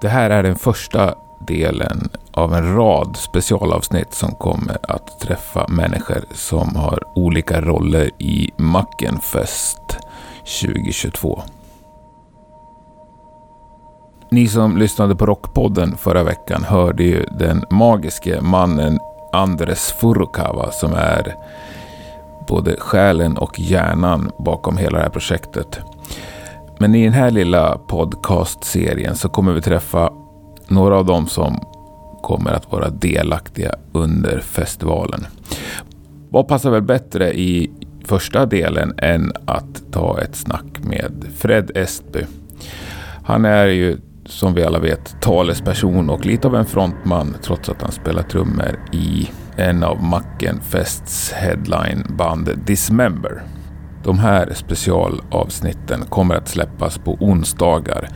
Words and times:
Det 0.00 0.08
här 0.08 0.30
är 0.30 0.42
den 0.42 0.56
första 0.56 1.14
delen 1.40 2.08
av 2.32 2.54
en 2.54 2.74
rad 2.74 3.16
specialavsnitt 3.16 4.14
som 4.14 4.34
kommer 4.34 4.78
att 4.82 5.20
träffa 5.20 5.66
människor 5.68 6.24
som 6.34 6.76
har 6.76 7.18
olika 7.18 7.60
roller 7.60 8.10
i 8.18 8.50
Mackenfest 8.56 9.98
2022. 10.62 11.42
Ni 14.30 14.48
som 14.48 14.76
lyssnade 14.76 15.16
på 15.16 15.26
Rockpodden 15.26 15.96
förra 15.96 16.22
veckan 16.22 16.64
hörde 16.64 17.02
ju 17.02 17.26
den 17.38 17.64
magiske 17.70 18.40
mannen 18.40 18.98
Andres 19.32 19.92
Furukawa 19.92 20.70
som 20.72 20.92
är 20.92 21.34
både 22.48 22.76
själen 22.76 23.36
och 23.36 23.60
hjärnan 23.60 24.30
bakom 24.38 24.76
hela 24.76 24.98
det 24.98 25.04
här 25.04 25.10
projektet. 25.10 25.80
Men 26.80 26.94
i 26.94 27.04
den 27.04 27.12
här 27.12 27.30
lilla 27.30 27.78
podcastserien 27.78 29.16
så 29.16 29.28
kommer 29.28 29.52
vi 29.52 29.62
träffa 29.62 30.12
några 30.68 30.96
av 30.98 31.06
dem 31.06 31.26
som 31.26 31.60
kommer 32.22 32.50
att 32.50 32.72
vara 32.72 32.90
delaktiga 32.90 33.74
under 33.92 34.40
festivalen. 34.40 35.26
Vad 36.30 36.48
passar 36.48 36.70
väl 36.70 36.82
bättre 36.82 37.32
i 37.32 37.70
första 38.04 38.46
delen 38.46 38.94
än 38.98 39.32
att 39.44 39.92
ta 39.92 40.20
ett 40.20 40.36
snack 40.36 40.78
med 40.82 41.24
Fred 41.36 41.70
Estby. 41.74 42.20
Han 43.24 43.44
är 43.44 43.66
ju 43.66 43.98
som 44.26 44.54
vi 44.54 44.64
alla 44.64 44.78
vet 44.78 45.20
talesperson 45.20 46.10
och 46.10 46.26
lite 46.26 46.48
av 46.48 46.54
en 46.54 46.66
frontman 46.66 47.36
trots 47.42 47.68
att 47.68 47.82
han 47.82 47.92
spelar 47.92 48.22
trummor 48.22 48.80
i 48.92 49.30
en 49.56 49.84
av 49.84 50.02
Mackenfests 50.02 51.32
headlineband 51.32 52.50
Dismember. 52.66 53.42
De 54.04 54.18
här 54.18 54.52
specialavsnitten 54.54 56.00
kommer 56.08 56.34
att 56.34 56.48
släppas 56.48 56.98
på 56.98 57.14
onsdagar 57.20 58.08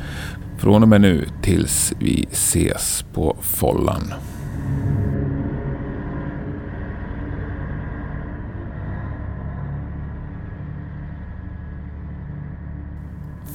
från 0.59 0.83
och 0.83 0.89
med 0.89 1.01
nu 1.01 1.27
tills 1.43 1.93
vi 1.99 2.29
ses 2.31 3.05
på 3.15 3.37
Follan. 3.41 4.15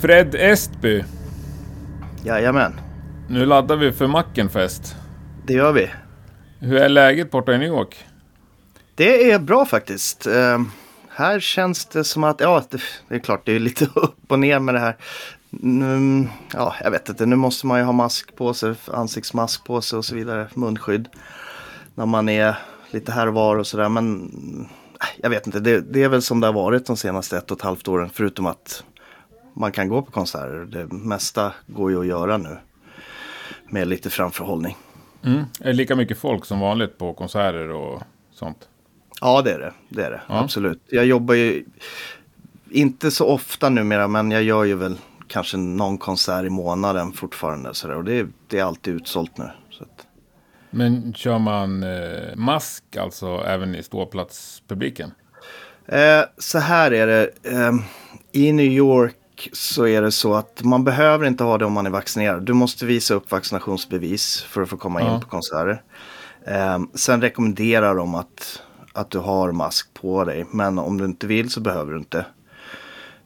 Fred 0.02 0.36
Estby. 0.36 1.04
Jajamän, 2.24 2.80
Nu 3.28 3.46
laddar 3.46 3.76
vi 3.76 3.92
för 3.92 4.08
Mackenfest. 4.08 4.96
det 5.46 5.54
gör 5.54 5.72
vi. 5.74 5.90
Hur 6.60 6.76
är 6.78 6.90
läget 6.90 7.32
borta 7.32 7.54
i 7.54 7.58
New 7.58 7.68
York? 7.68 8.06
Det 8.96 9.32
är 9.32 9.40
bra 9.40 9.66
faktiskt. 9.66 10.28
Här 11.20 11.40
känns 11.40 11.86
det 11.86 12.04
som 12.04 12.24
att, 12.24 12.40
ja, 12.40 12.64
det, 12.70 12.82
det 13.08 13.16
är 13.16 13.20
klart 13.20 13.46
det 13.46 13.56
är 13.56 13.60
lite 13.60 13.86
upp 13.96 14.32
och 14.32 14.40
ner 14.40 14.60
med 14.60 14.76
det 14.76 14.80
här. 14.80 14.98
Nu, 15.50 16.28
ja, 16.54 16.76
jag 16.84 16.92
vet 16.92 17.10
inte, 17.10 17.26
nu 17.26 17.36
måste 17.36 17.68
man 17.68 17.80
ju 17.80 17.86
ha 17.86 17.92
mask 17.92 18.36
på 18.36 18.54
sig, 18.54 18.76
ansiktsmask 18.88 19.64
på 19.64 19.82
sig 19.82 19.98
och 19.98 20.06
så 20.06 20.16
vidare, 20.16 20.48
munskydd. 20.54 21.08
När 21.96 22.06
man 22.06 22.30
är 22.30 22.56
lite 22.92 23.12
här 23.12 23.28
och 23.28 23.34
var 23.34 23.56
och 23.56 23.68
sådär. 23.68 23.90
Men 23.90 24.30
äh, 25.02 25.08
jag 25.22 25.30
vet 25.30 25.46
inte, 25.46 25.60
det, 25.60 25.82
det 25.82 26.04
är 26.04 26.10
väl 26.10 26.22
som 26.22 26.40
det 26.40 26.48
har 26.48 26.54
varit 26.54 26.86
de 26.86 26.98
senaste 26.98 27.38
ett 27.38 27.52
och 27.52 27.58
ett 27.58 27.64
halvt 27.64 27.88
åren. 27.88 28.10
Förutom 28.14 28.46
att 28.46 28.84
man 29.54 29.72
kan 29.72 29.90
gå 29.90 30.02
på 30.02 30.12
konserter. 30.12 30.66
Det 30.66 30.94
mesta 30.96 31.54
går 31.68 31.92
ju 31.92 32.00
att 32.00 32.08
göra 32.08 32.38
nu. 32.38 32.58
Med 33.70 33.88
lite 33.88 34.10
framförhållning. 34.10 34.78
Mm. 35.24 35.44
Är 35.60 35.66
det 35.66 35.74
lika 35.74 35.96
mycket 35.96 36.18
folk 36.18 36.46
som 36.46 36.60
vanligt 36.60 36.98
på 36.98 37.14
konserter 37.14 37.70
och 37.70 38.02
sånt? 38.32 38.68
Ja, 39.22 39.42
det 39.42 39.52
är 39.54 39.60
det. 39.60 39.74
Det 39.90 40.04
är 40.06 40.12
det. 40.12 40.22
Ja. 40.28 40.40
Absolut. 40.40 40.82
Jag 40.88 41.06
jobbar 41.06 41.34
ju 41.34 41.66
inte 42.72 43.12
så 43.12 43.28
ofta 43.28 43.70
numera, 43.70 44.08
men 44.08 44.32
jag 44.32 44.44
gör 44.44 44.64
ju 44.64 44.76
väl 44.76 44.98
kanske 45.28 45.58
någon 45.58 45.98
konsert 45.98 46.46
i 46.46 46.50
månaden 46.50 47.12
fortfarande. 47.14 47.74
Så 47.74 47.88
där. 47.88 47.96
Och 47.96 48.04
det 48.04 48.14
är, 48.20 48.28
det 48.48 48.60
är 48.60 48.64
alltid 48.64 48.96
utsålt 48.96 49.38
nu. 49.38 49.50
Så 49.72 49.84
att, 49.84 50.08
Men 50.70 51.14
kör 51.14 51.40
man 51.40 51.84
eh, 51.84 52.36
mask 52.36 52.96
alltså 52.96 53.44
även 53.46 53.76
i 53.76 53.84
ståplatspubliken? 53.84 55.12
eh, 55.88 56.22
så 56.38 56.60
här 56.60 56.94
är 56.94 57.08
det. 57.08 57.30
Eh, 57.44 57.72
I 58.32 58.52
New 58.52 58.66
York 58.66 59.16
så 59.54 59.88
är 59.88 60.02
det 60.02 60.12
så 60.12 60.34
att 60.36 60.64
man 60.64 60.84
behöver 60.84 61.26
inte 61.26 61.44
ha 61.44 61.58
det 61.58 61.66
om 61.66 61.74
man 61.74 61.86
är 61.86 61.90
vaccinerad. 61.90 62.44
Du 62.44 62.54
måste 62.54 62.86
visa 62.86 63.14
upp 63.14 63.32
vaccinationsbevis 63.32 64.42
för 64.42 64.62
att 64.62 64.70
få 64.70 64.78
komma 64.78 65.02
Ja. 65.02 65.16
in 65.16 65.22
på 65.22 65.28
konserter. 65.28 65.82
Eh, 66.48 66.80
sen 66.96 67.22
rekommenderar 67.22 67.96
de 67.96 68.16
att, 68.16 68.62
att 69.00 69.10
du 69.12 69.18
har 69.20 69.52
mask 69.52 69.94
på 69.94 70.24
dig. 70.26 70.46
Men 70.52 70.80
om 70.80 70.98
du 70.98 71.06
inte 71.06 71.28
vill 71.28 71.50
så 71.50 71.60
behöver 71.62 71.92
du 71.92 71.98
inte. 71.98 72.26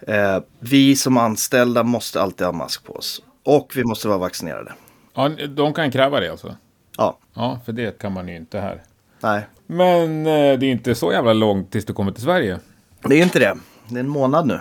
Eh, 0.07 0.39
vi 0.59 0.95
som 0.95 1.17
anställda 1.17 1.83
måste 1.83 2.21
alltid 2.21 2.45
ha 2.47 2.51
mask 2.51 2.83
på 2.85 2.93
oss. 2.93 3.21
Och 3.43 3.71
vi 3.75 3.83
måste 3.83 4.07
vara 4.07 4.17
vaccinerade. 4.17 4.73
Ja, 5.13 5.29
de 5.49 5.73
kan 5.73 5.91
kräva 5.91 6.19
det 6.19 6.31
alltså? 6.31 6.55
Ja, 6.97 7.17
Ja, 7.33 7.59
för 7.65 7.71
det 7.73 7.99
kan 7.99 8.13
man 8.13 8.27
ju 8.27 8.35
inte 8.35 8.59
här. 8.59 8.83
nej. 9.19 9.47
Men 9.67 10.19
eh, 10.27 10.59
det 10.59 10.65
är 10.65 10.71
inte 10.71 10.95
så 10.95 11.11
jävla 11.11 11.33
långt 11.33 11.71
tills 11.71 11.85
du 11.85 11.93
kommer 11.93 12.11
till 12.11 12.23
Sverige. 12.23 12.59
Det 13.03 13.15
är 13.15 13.23
inte 13.23 13.39
det. 13.39 13.57
Det 13.87 13.95
är 13.95 13.99
en 13.99 14.09
månad 14.09 14.47
nu. 14.47 14.59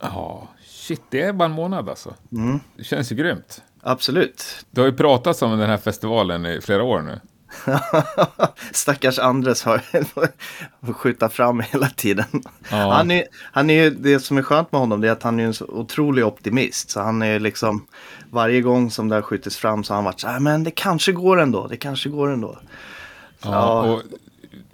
Ja, 0.00 0.48
shit, 0.64 1.02
det 1.10 1.22
är 1.22 1.32
bara 1.32 1.44
en 1.44 1.50
månad 1.52 1.88
alltså. 1.88 2.14
Det 2.76 2.84
känns 2.84 3.12
ju 3.12 3.16
grymt. 3.16 3.62
Absolut. 3.80 4.64
Du 4.70 4.80
har 4.80 4.88
ju 4.88 4.96
pratat 4.96 5.42
om 5.42 5.58
den 5.58 5.70
här 5.70 5.76
festivalen 5.76 6.46
i 6.46 6.60
flera 6.60 6.82
år 6.82 7.02
nu. 7.02 7.20
Stackars 8.72 9.18
Andres 9.18 9.64
har 9.64 9.78
får 10.86 10.92
skjuta 10.92 11.28
fram 11.28 11.60
hela 11.60 11.88
tiden. 11.88 12.42
Ja. 12.70 12.92
Han 12.92 13.10
är, 13.10 13.24
han 13.52 13.70
är 13.70 13.82
ju, 13.82 13.90
det 13.90 14.20
som 14.20 14.38
är 14.38 14.42
skönt 14.42 14.72
med 14.72 14.80
honom 14.80 15.04
är 15.04 15.08
att 15.08 15.22
han 15.22 15.40
är 15.40 15.44
en 15.44 15.54
så 15.54 15.64
otrolig 15.64 16.26
optimist. 16.26 16.90
Så 16.90 17.00
han 17.00 17.22
är 17.22 17.40
liksom, 17.40 17.86
varje 18.30 18.60
gång 18.60 18.90
som 18.90 19.08
det 19.08 19.14
har 19.14 19.22
skjutits 19.22 19.56
fram 19.56 19.84
så 19.84 19.92
har 19.92 19.96
han 19.96 20.04
varit 20.04 20.20
så 20.20 20.28
här, 20.28 20.40
men 20.40 20.64
det 20.64 20.70
kanske 20.70 21.12
går 21.12 21.40
ändå, 21.40 21.66
det 21.66 21.76
kanske 21.76 22.08
går 22.08 22.32
ändå. 22.32 22.58
Så, 23.42 23.48
Ja, 23.48 23.82
och 23.82 24.02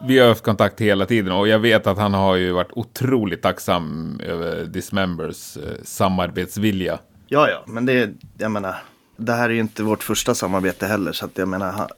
vi 0.06 0.18
har 0.18 0.28
haft 0.28 0.44
kontakt 0.44 0.80
hela 0.80 1.06
tiden 1.06 1.32
och 1.32 1.48
jag 1.48 1.58
vet 1.58 1.86
att 1.86 1.98
han 1.98 2.14
har 2.14 2.36
ju 2.36 2.52
varit 2.52 2.72
otroligt 2.72 3.42
tacksam 3.42 4.20
över 4.24 4.64
Dismembers 4.64 5.56
eh, 5.56 5.62
samarbetsvilja. 5.82 6.98
Ja, 7.28 7.48
ja, 7.48 7.64
men 7.66 7.86
det, 7.86 8.10
jag 8.38 8.50
menar, 8.50 8.76
det 9.16 9.32
här 9.32 9.48
är 9.48 9.54
ju 9.54 9.60
inte 9.60 9.82
vårt 9.82 10.02
första 10.02 10.34
samarbete 10.34 10.86
heller. 10.86 11.12
Så 11.12 11.24
att 11.24 11.38
jag 11.38 11.48
menar, 11.48 11.90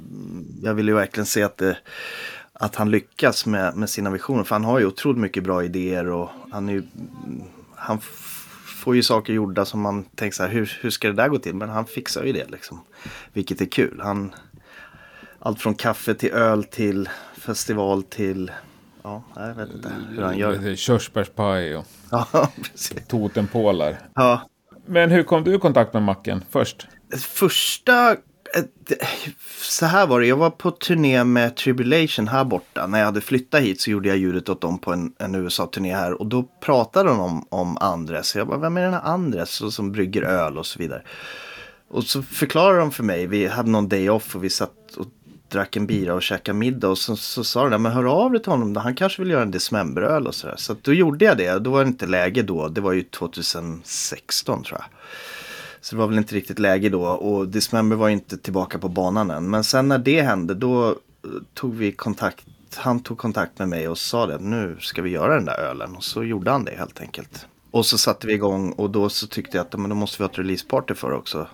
jag 0.62 0.75
vill 0.75 0.88
ju 0.88 0.94
verkligen 0.94 1.27
se 1.27 1.43
att, 1.43 1.56
det, 1.56 1.78
att 2.53 2.77
han 2.77 2.91
lyckas 2.91 3.47
med, 3.47 3.77
med 3.77 3.91
sina 3.91 4.10
visioner. 4.10 4.44
För 4.44 4.54
han 4.54 4.65
har 4.65 4.78
ju 4.78 4.87
otroligt 4.87 5.21
mycket 5.21 5.44
bra 5.44 5.65
idéer 5.65 6.06
och 6.06 6.31
han 6.53 6.69
är 6.69 6.72
ju, 6.72 6.82
han 7.75 7.99
får 8.82 8.97
ju 8.97 9.03
saker 9.03 9.32
gjorda 9.32 9.65
som 9.65 9.81
man 9.81 10.04
tänker 10.04 10.37
så 10.37 10.43
här, 10.43 10.50
hur, 10.50 10.78
hur 10.81 10.91
ska 10.91 11.09
det 11.09 11.15
där 11.15 11.28
gå 11.28 11.38
till? 11.38 11.54
Men 11.54 11.69
han 11.69 11.87
fixar 11.87 12.25
ju 12.25 12.32
det 12.32 12.50
liksom. 12.50 12.81
Vilket 13.33 13.60
är 13.60 13.66
kul. 13.66 14.00
Han, 14.04 14.34
allt 15.38 15.60
från 15.60 15.75
kaffe 15.75 16.15
till 16.15 16.31
öl 16.31 16.65
till 16.65 17.09
festival 17.38 18.03
till, 18.03 18.50
ja, 19.03 19.22
jag 19.37 19.54
vet 19.54 19.75
inte 19.75 19.93
hur 20.10 20.22
han 20.22 20.38
gör. 20.38 20.77
Körsbärspaj 20.77 21.77
och 21.77 21.87
Ja. 22.10 22.48
Ja, 24.15 24.50
Men 24.87 25.10
hur 25.10 25.22
kom 25.22 25.44
du 25.44 25.54
i 25.54 25.59
kontakt 25.59 25.93
med 25.93 26.03
Macken 26.03 26.44
först? 26.50 26.87
Första... 27.12 28.17
Så 29.61 29.87
här 29.87 30.06
var 30.06 30.21
det, 30.21 30.27
jag 30.27 30.37
var 30.37 30.50
på 30.50 30.71
turné 30.71 31.25
med 31.25 31.56
Tribulation 31.56 32.28
här 32.28 32.44
borta. 32.44 32.87
När 32.87 32.99
jag 32.99 33.06
hade 33.06 33.21
flyttat 33.21 33.61
hit 33.61 33.81
så 33.81 33.91
gjorde 33.91 34.09
jag 34.09 34.19
ljudet 34.19 34.49
åt 34.49 34.61
dem 34.61 34.78
på 34.78 34.93
en, 34.93 35.12
en 35.19 35.34
USA-turné 35.34 35.95
här. 35.95 36.12
Och 36.21 36.27
då 36.27 36.43
pratade 36.61 37.09
de 37.09 37.21
om, 37.21 37.47
om 37.49 37.77
Andres. 37.81 38.37
Jag 38.37 38.47
bara, 38.47 38.59
vem 38.59 38.77
är 38.77 38.83
den 38.83 38.93
här 38.93 39.03
Andres? 39.05 39.61
Och 39.61 39.72
som 39.72 39.93
brygger 39.93 40.22
öl 40.22 40.59
och 40.59 40.66
så 40.66 40.78
vidare. 40.78 41.03
Och 41.89 42.05
så 42.05 42.22
förklarade 42.22 42.78
de 42.78 42.93
för 42.93 43.03
mig, 43.03 43.27
vi 43.27 43.47
hade 43.47 43.71
någon 43.71 43.89
day 43.89 44.11
off 44.11 44.37
och 44.37 44.45
vi 44.45 44.50
satt 44.50 44.97
och 44.97 45.06
drack 45.49 45.77
en 45.77 45.87
bira 45.87 46.15
och 46.15 46.22
käkade 46.22 46.59
middag. 46.59 46.89
Och 46.89 46.99
så, 46.99 47.16
så 47.16 47.45
sa 47.45 47.69
de, 47.69 47.83
men 47.83 47.93
hör 47.93 48.05
av 48.05 48.33
dig 48.33 48.43
till 48.43 48.53
honom, 48.53 48.77
han 48.77 48.95
kanske 48.95 49.22
vill 49.22 49.31
göra 49.31 49.43
en 49.43 49.50
decemberöl 49.50 50.27
och 50.27 50.34
sådär. 50.34 50.55
Så 50.56 50.75
så 50.75 50.81
då 50.83 50.93
gjorde 50.93 51.25
jag 51.25 51.37
det, 51.37 51.59
då 51.59 51.71
var 51.71 51.84
det 51.84 51.89
inte 51.89 52.07
läge 52.07 52.42
då, 52.42 52.69
det 52.69 52.81
var 52.81 52.92
ju 52.92 53.03
2016 53.03 54.63
tror 54.63 54.81
jag. 54.81 54.86
Så 55.86 55.97
det 55.97 56.00
var 56.00 56.09
väl 56.09 56.18
inte 56.18 56.34
riktigt 56.34 56.59
läge 56.59 56.88
då 56.88 57.04
och 57.04 57.48
Dismember 57.48 57.97
var 57.97 58.09
inte 58.09 58.38
tillbaka 58.38 58.78
på 58.78 58.88
banan 58.88 59.30
än. 59.30 59.50
Men 59.50 59.65
sen 59.65 59.88
när 59.88 59.98
det 59.98 60.22
hände 60.22 60.54
då 60.54 60.88
eh, 60.88 60.94
tog 61.54 61.74
vi 61.74 61.92
kontakt. 61.92 62.47
Han 62.74 63.00
tog 63.00 63.18
kontakt 63.18 63.59
med 63.59 63.68
mig 63.68 63.88
och 63.88 63.98
sa 63.98 64.27
det. 64.27 64.38
Nu 64.38 64.77
ska 64.80 65.03
vi 65.03 65.10
göra 65.10 65.34
den 65.34 65.44
där 65.44 65.59
ölen. 65.59 65.97
Och 65.97 66.04
så 66.04 66.24
gjorde 66.24 66.50
han 66.50 66.65
det 66.65 66.77
helt 66.78 67.00
enkelt. 67.00 67.47
Och 67.71 67.86
så 67.86 67.98
satte 67.98 68.27
vi 68.27 68.33
igång 68.33 68.72
och 68.72 68.91
då 68.91 69.09
så 69.09 69.27
tyckte 69.27 69.56
jag 69.56 69.66
att 69.66 69.80
men 69.80 69.88
då 69.88 69.97
måste 69.97 70.18
vi 70.18 70.24
ha 70.24 70.30
ett 70.30 70.38
releaseparty 70.38 70.94
för 70.94 71.12
också. 71.12 71.47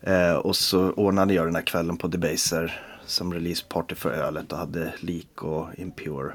Eh, 0.00 0.34
och 0.34 0.56
så 0.56 0.90
ordnade 0.90 1.34
jag 1.34 1.46
den 1.46 1.54
här 1.54 1.66
kvällen 1.66 1.96
på 1.96 2.08
Debaser 2.08 2.80
som 3.06 3.34
releaseparty 3.34 3.94
för 3.94 4.10
ölet 4.10 4.52
och 4.52 4.58
hade 4.58 4.94
Leak 5.00 5.42
och 5.42 5.68
Impure 5.76 6.32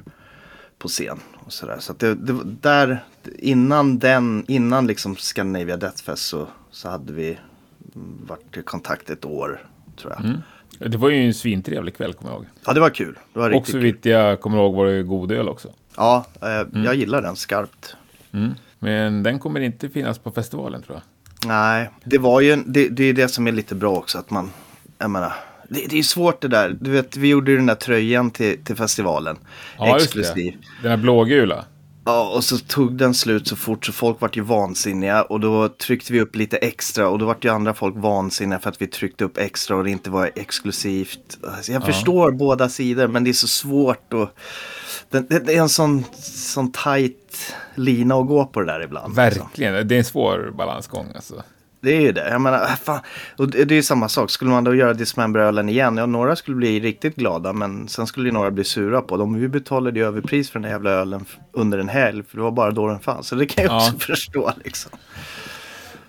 på 0.77 0.87
scen. 0.87 1.19
Och 1.45 1.53
så 1.53 1.65
där. 1.65 1.79
Så 1.79 1.91
att 1.91 1.99
det, 1.99 2.15
det 2.15 2.43
där, 2.61 3.03
innan 3.39 3.99
den, 3.99 4.45
innan 4.47 4.87
liksom 4.87 5.15
Scandinavia 5.15 5.77
Death 5.77 6.03
Fest 6.03 6.25
så, 6.25 6.47
så 6.71 6.89
hade 6.89 7.13
vi 7.13 7.37
mm, 7.95 8.17
varit 8.27 8.57
i 8.57 8.61
kontakt 8.61 9.09
ett 9.09 9.25
år 9.25 9.67
tror 9.97 10.13
jag. 10.17 10.41
Det 10.91 10.97
var 10.97 11.09
ju 11.09 11.25
en 11.25 11.33
svintrevlig 11.33 11.95
kväll 11.95 12.13
kommer 12.13 12.31
jag 12.31 12.37
ihåg. 12.37 12.47
Ja 12.65 12.73
det 12.73 12.79
var 12.79 12.89
kul. 12.89 13.19
Det 13.33 13.39
var 13.39 13.55
Och 13.55 13.67
så 13.67 13.77
vitt 13.77 14.05
jag 14.05 14.41
kommer 14.41 14.57
ihåg 14.57 14.75
var 14.75 14.85
det 14.85 15.03
god 15.03 15.31
öl 15.31 15.49
också. 15.49 15.69
Ja, 15.97 16.25
eh, 16.41 16.83
jag 16.83 16.95
gillar 16.95 17.21
den 17.21 17.35
skarpt. 17.35 17.95
Men 18.79 19.23
den 19.23 19.39
kommer 19.39 19.59
inte 19.59 19.89
finnas 19.89 20.19
på 20.19 20.31
festivalen 20.31 20.81
tror 20.81 20.95
jag. 20.95 21.03
Nej, 21.47 21.89
det 22.03 22.17
var 22.17 22.41
ju, 22.41 22.55
det, 22.55 22.89
det 22.89 23.03
är 23.03 23.13
det 23.13 23.27
som 23.27 23.47
är 23.47 23.51
lite 23.51 23.75
bra 23.75 23.95
också 23.95 24.17
att 24.17 24.29
man, 24.29 24.51
jag 24.97 25.09
menar, 25.09 25.33
det, 25.69 25.85
det 25.89 25.99
är 25.99 26.03
svårt 26.03 26.41
det 26.41 26.47
där. 26.47 26.77
Du 26.81 26.91
vet, 26.91 27.17
vi 27.17 27.27
gjorde 27.27 27.51
ju 27.51 27.57
den 27.57 27.65
där 27.65 27.75
tröjan 27.75 28.31
till, 28.31 28.63
till 28.63 28.75
festivalen. 28.75 29.37
Ja, 29.77 29.93
just 29.93 30.05
exklusiv. 30.05 30.53
det. 30.61 30.81
Den 30.81 30.91
här 30.91 30.97
blågula. 30.97 31.65
Ja, 32.05 32.29
och 32.35 32.43
så 32.43 32.57
tog 32.57 32.97
den 32.97 33.13
slut 33.13 33.47
så 33.47 33.55
fort 33.55 33.85
så 33.85 33.91
folk 33.91 34.21
vart 34.21 34.37
ju 34.37 34.41
vansinniga 34.41 35.21
och 35.21 35.39
då 35.39 35.69
tryckte 35.69 36.13
vi 36.13 36.21
upp 36.21 36.35
lite 36.35 36.57
extra 36.57 37.09
och 37.09 37.19
då 37.19 37.25
vart 37.25 37.45
ju 37.45 37.49
andra 37.49 37.73
folk 37.73 37.95
vansinniga 37.97 38.59
för 38.59 38.69
att 38.69 38.81
vi 38.81 38.87
tryckte 38.87 39.25
upp 39.25 39.37
extra 39.37 39.75
och 39.77 39.83
det 39.83 39.91
inte 39.91 40.09
var 40.09 40.31
exklusivt. 40.35 41.37
Alltså, 41.43 41.71
jag 41.71 41.85
förstår 41.85 42.31
båda 42.31 42.69
sidor 42.69 43.07
men 43.07 43.23
det 43.23 43.29
är 43.29 43.33
så 43.33 43.47
svårt 43.47 44.13
och 44.13 44.29
det, 45.09 45.31
är 45.31 45.61
en 45.61 45.69
sån, 45.69 46.03
sån 46.33 46.71
tajt 46.71 47.55
lina 47.75 48.15
att 48.15 48.27
gå 48.27 48.45
på 48.45 48.59
det 48.59 48.65
där 48.65 48.83
ibland. 48.83 49.15
liksom. 49.15 49.43
Verkligen. 49.43 49.87
Det 49.87 49.95
är 49.95 49.99
en 49.99 50.05
svår 50.05 50.53
balansgång 50.57 51.05
alltså. 51.15 51.43
Det 51.81 51.95
är 51.97 52.01
ju 52.01 52.11
det. 52.11 52.29
Jag 52.29 52.41
menar, 52.41 52.61
äh, 52.61 52.67
fan. 52.83 52.99
Och 53.37 53.47
det 53.51 53.65
det 53.65 53.73
är 53.73 53.75
ju 53.75 53.83
samma 53.83 54.09
sak. 54.09 54.29
Skulle 54.31 54.51
man 54.51 54.63
då 54.63 54.75
göra 54.75 54.93
Dismember-ölen 54.93 55.69
igen, 55.69 55.97
ja 55.97 56.05
några 56.05 56.35
skulle 56.35 56.57
bli 56.57 56.79
riktigt 56.79 57.15
glada 57.15 57.53
men 57.53 57.87
sen 57.87 58.07
skulle 58.07 58.25
ju 58.27 58.31
några 58.33 58.51
bli 58.51 58.63
sura 58.63 59.01
på 59.01 59.17
dem. 59.17 59.39
Vi 59.39 59.47
betalade 59.47 59.99
ju 59.99 60.05
överpris 60.05 60.49
för 60.49 60.59
den 60.59 60.63
här 60.63 60.71
jävla 60.71 60.89
ölen 60.91 61.25
under 61.51 61.77
en 61.77 61.89
helg 61.89 62.23
för 62.23 62.37
det 62.37 62.43
var 62.43 62.51
bara 62.51 62.71
då 62.71 62.87
den 62.87 62.99
fanns. 62.99 63.27
Så 63.27 63.35
det 63.35 63.45
kan 63.45 63.63
jag 63.63 63.73
Ja. 63.73 63.77
också 63.87 63.99
förstå 63.99 64.51
liksom. 64.63 64.91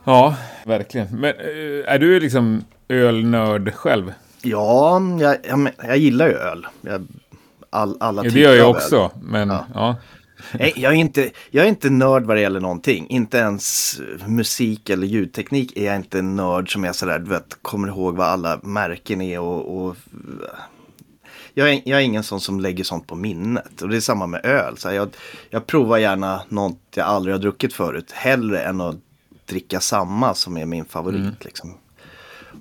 Ja, 0.04 0.34
verkligen. 0.66 1.06
Men 1.20 1.30
eh, 1.30 1.92
är 1.92 1.98
du 1.98 2.20
liksom 2.20 2.64
ölnörd 2.88 3.74
själv? 3.74 4.12
Ja, 4.42 5.00
jag, 5.20 5.36
jag, 5.48 5.70
jag 5.82 5.96
gillar 5.98 6.26
ju 6.28 6.34
öl. 6.34 6.66
Jag, 6.80 7.06
all, 7.70 7.96
alla 8.00 8.24
Ja, 8.24 8.30
det 8.30 8.40
gör 8.40 8.54
jag 8.54 8.70
också. 8.70 9.10
Men 9.22 9.48
Ja. 9.48 9.64
ja. 9.74 9.96
Nej, 10.58 10.72
jag, 10.76 10.92
är 10.92 10.96
inte, 10.96 11.30
jag 11.50 11.64
är 11.64 11.68
inte 11.68 11.90
nörd 11.90 12.24
vad 12.24 12.36
det 12.36 12.40
gäller 12.40 12.60
någonting. 12.60 13.06
Inte 13.08 13.38
ens 13.38 14.00
musik 14.26 14.90
eller 14.90 15.06
ljudteknik 15.06 15.76
är 15.76 15.84
jag 15.84 15.96
inte 15.96 16.18
en 16.18 16.36
nörd 16.36 16.72
som 16.72 16.84
är 16.84 16.92
sådär, 16.92 17.18
du 17.18 17.30
vet, 17.30 17.58
kommer 17.62 17.88
ihåg 17.88 18.16
vad 18.16 18.26
alla 18.26 18.60
märken 18.62 19.20
är 19.20 19.40
och... 19.40 19.86
och 19.86 19.96
jag, 21.54 21.70
är, 21.70 21.82
jag 21.84 22.00
är 22.00 22.04
ingen 22.04 22.22
sån 22.22 22.40
som 22.40 22.60
lägger 22.60 22.84
sånt 22.84 23.06
på 23.06 23.14
minnet. 23.14 23.82
Och 23.82 23.88
det 23.88 23.96
är 23.96 24.00
samma 24.00 24.26
med 24.26 24.44
öl. 24.44 24.76
Så 24.76 24.92
jag, 24.92 25.08
jag 25.50 25.66
provar 25.66 25.98
gärna 25.98 26.42
något 26.48 26.80
jag 26.94 27.06
aldrig 27.06 27.34
har 27.34 27.40
druckit 27.40 27.72
förut. 27.72 28.12
Hellre 28.12 28.60
än 28.62 28.80
att 28.80 28.96
dricka 29.46 29.80
samma 29.80 30.34
som 30.34 30.56
är 30.56 30.66
min 30.66 30.84
favorit. 30.84 31.44
Liksom. 31.44 31.74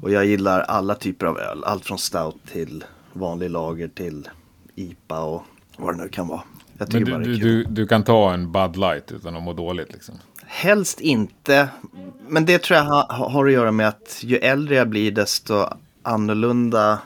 Och 0.01 0.11
jag 0.11 0.25
gillar 0.25 0.59
alla 0.59 0.95
typer 0.95 1.25
av 1.25 1.39
öl. 1.39 1.63
Allt 1.63 1.85
från 1.85 1.97
stout 1.97 2.35
till 2.51 2.83
vanlig 3.13 3.49
lager 3.49 3.87
till 3.87 4.29
IPA 4.75 5.19
och 5.19 5.43
vad 5.77 5.97
det 5.97 6.03
nu 6.03 6.09
kan 6.09 6.27
vara. 6.27 6.41
Jag 6.77 6.93
Men 6.93 7.01
tycker 7.01 7.11
bara 7.11 7.23
du, 7.23 7.31
det 7.31 7.37
är 7.37 7.39
kul. 7.39 7.63
du, 7.63 7.63
du 7.63 7.87
kan 7.87 8.03
ta 8.03 8.33
en 8.33 8.51
Bud 8.51 8.77
Light 8.77 9.11
utan 9.11 9.35
att 9.35 9.43
må 9.43 9.53
dåligt 9.53 9.93
liksom. 9.93 10.15
Helst 10.45 10.99
inte. 10.99 11.69
Men 12.27 12.45
det 12.45 12.59
tror 12.63 12.77
jag 12.77 12.85
ha, 12.85 13.29
har 13.29 13.45
att 13.45 13.51
göra 13.51 13.71
med 13.71 13.87
att 13.87 14.19
ju 14.21 14.37
äldre 14.37 14.75
jag 14.75 14.89
blir 14.89 15.11
desto 15.11 15.65
annorlunda 16.03 16.99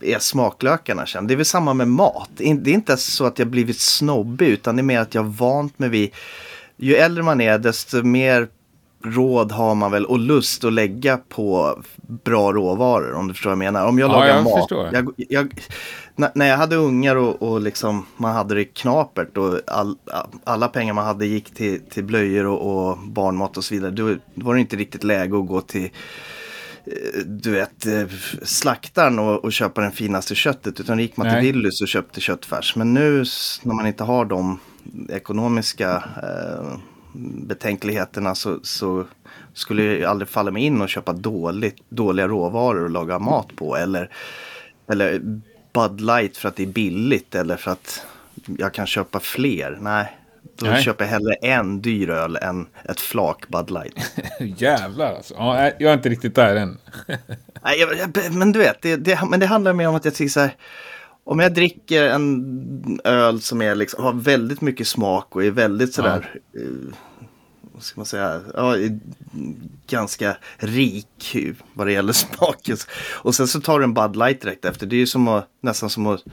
är 0.00 0.18
smaklökarna. 0.18 1.06
Sen. 1.06 1.26
Det 1.26 1.34
är 1.34 1.36
väl 1.36 1.44
samma 1.44 1.74
med 1.74 1.88
mat. 1.88 2.30
Det 2.36 2.44
är 2.44 2.68
inte 2.68 2.96
så 2.96 3.26
att 3.26 3.38
jag 3.38 3.48
blivit 3.48 3.80
snobbig 3.80 4.48
utan 4.48 4.76
det 4.76 4.80
är 4.80 4.84
mer 4.84 5.00
att 5.00 5.14
jag 5.14 5.24
vant 5.24 5.78
mig 5.78 5.88
vid. 5.88 6.10
Ju 6.76 6.94
äldre 6.94 7.22
man 7.22 7.40
är 7.40 7.58
desto 7.58 8.02
mer 8.02 8.48
råd 9.04 9.52
har 9.52 9.74
man 9.74 9.90
väl 9.90 10.04
och 10.06 10.18
lust 10.18 10.64
att 10.64 10.72
lägga 10.72 11.16
på 11.16 11.78
bra 12.24 12.52
råvaror 12.52 13.12
om 13.14 13.28
du 13.28 13.34
förstår 13.34 13.50
vad 13.50 13.64
jag 13.64 13.72
menar. 13.72 13.86
Om 13.86 13.98
jag 13.98 14.08
Ja, 14.08 14.12
lagar 14.12 14.26
jag 14.34 14.44
mat. 14.44 14.70
Jag, 14.92 15.10
jag, 15.16 15.60
när- 16.34 16.46
jag 16.46 16.56
hade 16.56 16.76
ungar 16.76 17.16
och, 17.16 17.42
och 17.42 17.60
liksom, 17.60 18.06
man 18.16 18.32
hade 18.34 18.54
det 18.54 18.64
knapert 18.64 19.36
och 19.36 19.60
all, 19.66 19.96
alla 20.44 20.68
pengar 20.68 20.94
man 20.94 21.04
hade 21.06 21.26
gick 21.26 21.54
till, 21.54 21.80
till 21.90 22.04
blöjor 22.04 22.46
och, 22.46 22.88
och 22.90 22.98
barnmat 22.98 23.56
och 23.56 23.64
så 23.64 23.74
vidare. 23.74 23.90
Då, 23.90 24.08
då 24.34 24.46
var 24.46 24.54
det 24.54 24.60
inte 24.60 24.76
riktigt 24.76 25.04
läge 25.04 25.38
att 25.38 25.46
gå 25.46 25.60
till 25.60 25.84
eh, 26.86 27.20
du 27.26 27.50
vet, 27.50 27.86
eh, 27.86 28.06
slaktaren 28.42 29.18
och, 29.18 29.44
och 29.44 29.52
köpa 29.52 29.80
den 29.80 29.92
finaste 29.92 30.34
köttet. 30.34 30.80
Utan 30.80 30.98
gick 30.98 31.16
man 31.16 31.26
till 31.30 31.52
Willys 31.52 31.80
och 31.82 31.88
köpte 31.88 32.20
köttfärs. 32.20 32.76
Men 32.76 32.94
nu 32.94 33.24
när 33.62 33.74
man 33.74 33.86
inte 33.86 34.04
har 34.04 34.24
de 34.24 34.58
ekonomiska 35.08 36.04
eh, 36.22 36.76
betänkligheterna 37.22 38.34
så, 38.34 38.58
så 38.62 39.04
skulle 39.54 39.82
det 39.82 40.04
aldrig 40.04 40.28
falla 40.28 40.50
mig 40.50 40.62
in 40.62 40.82
och 40.82 40.88
köpa 40.88 41.12
dåligt, 41.12 41.76
dåliga 41.88 42.28
råvaror 42.28 42.84
och 42.84 42.90
laga 42.90 43.18
mat 43.18 43.56
på. 43.56 43.76
Eller, 43.76 44.10
eller 44.88 45.20
Bud 45.72 46.00
Light 46.00 46.36
för 46.36 46.48
att 46.48 46.56
det 46.56 46.62
är 46.62 46.66
billigt 46.66 47.34
eller 47.34 47.56
för 47.56 47.70
att 47.70 48.06
jag 48.58 48.74
kan 48.74 48.86
köpa 48.86 49.20
fler. 49.20 49.78
Nej, 49.80 50.18
då 50.56 50.66
Nej. 50.66 50.82
köper 50.82 51.04
jag 51.04 51.10
hellre 51.10 51.34
en 51.34 51.82
dyr 51.82 52.10
öl 52.10 52.36
än 52.36 52.66
ett 52.84 53.00
flak 53.00 53.48
Bud 53.48 53.70
Light. 53.70 54.12
Jävlar 54.60 55.14
alltså. 55.14 55.34
Ja, 55.34 55.70
jag 55.78 55.82
är 55.82 55.94
inte 55.94 56.08
riktigt 56.08 56.34
där 56.34 56.56
än. 56.56 56.78
Nej, 57.62 57.80
jag, 57.80 58.32
men 58.32 58.52
du 58.52 58.58
vet, 58.58 58.82
det, 58.82 58.96
det, 58.96 59.18
men 59.30 59.40
det 59.40 59.46
handlar 59.46 59.72
mer 59.72 59.88
om 59.88 59.94
att 59.94 60.04
jag 60.04 60.14
tycker 60.14 60.30
så 60.30 60.40
här. 60.40 60.56
Om 61.24 61.38
jag 61.38 61.54
dricker 61.54 62.04
en 62.04 63.00
öl 63.04 63.40
som 63.40 63.62
är 63.62 63.74
liksom, 63.74 64.04
har 64.04 64.12
väldigt 64.12 64.60
mycket 64.60 64.88
smak 64.88 65.36
och 65.36 65.44
är 65.44 65.50
väldigt 65.50 65.94
sådär, 65.94 66.40
eh, 66.56 66.94
vad 67.74 67.82
ska 67.82 68.00
man 68.00 68.06
säga, 68.06 68.40
ja, 68.54 68.76
ganska 69.86 70.36
rik 70.56 71.36
vad 71.74 71.86
det 71.86 71.92
gäller 71.92 72.12
smaken. 72.36 72.76
Och 73.12 73.34
sen 73.34 73.48
så 73.48 73.60
tar 73.60 73.78
du 73.78 73.84
en 73.84 73.94
Bud 73.94 74.16
Light 74.16 74.40
direkt 74.40 74.64
efter. 74.64 74.86
Det 74.86 74.96
är 74.96 74.98
ju 74.98 75.06
som 75.06 75.28
att, 75.28 75.48
nästan 75.60 75.90
som 75.90 76.06
att, 76.06 76.24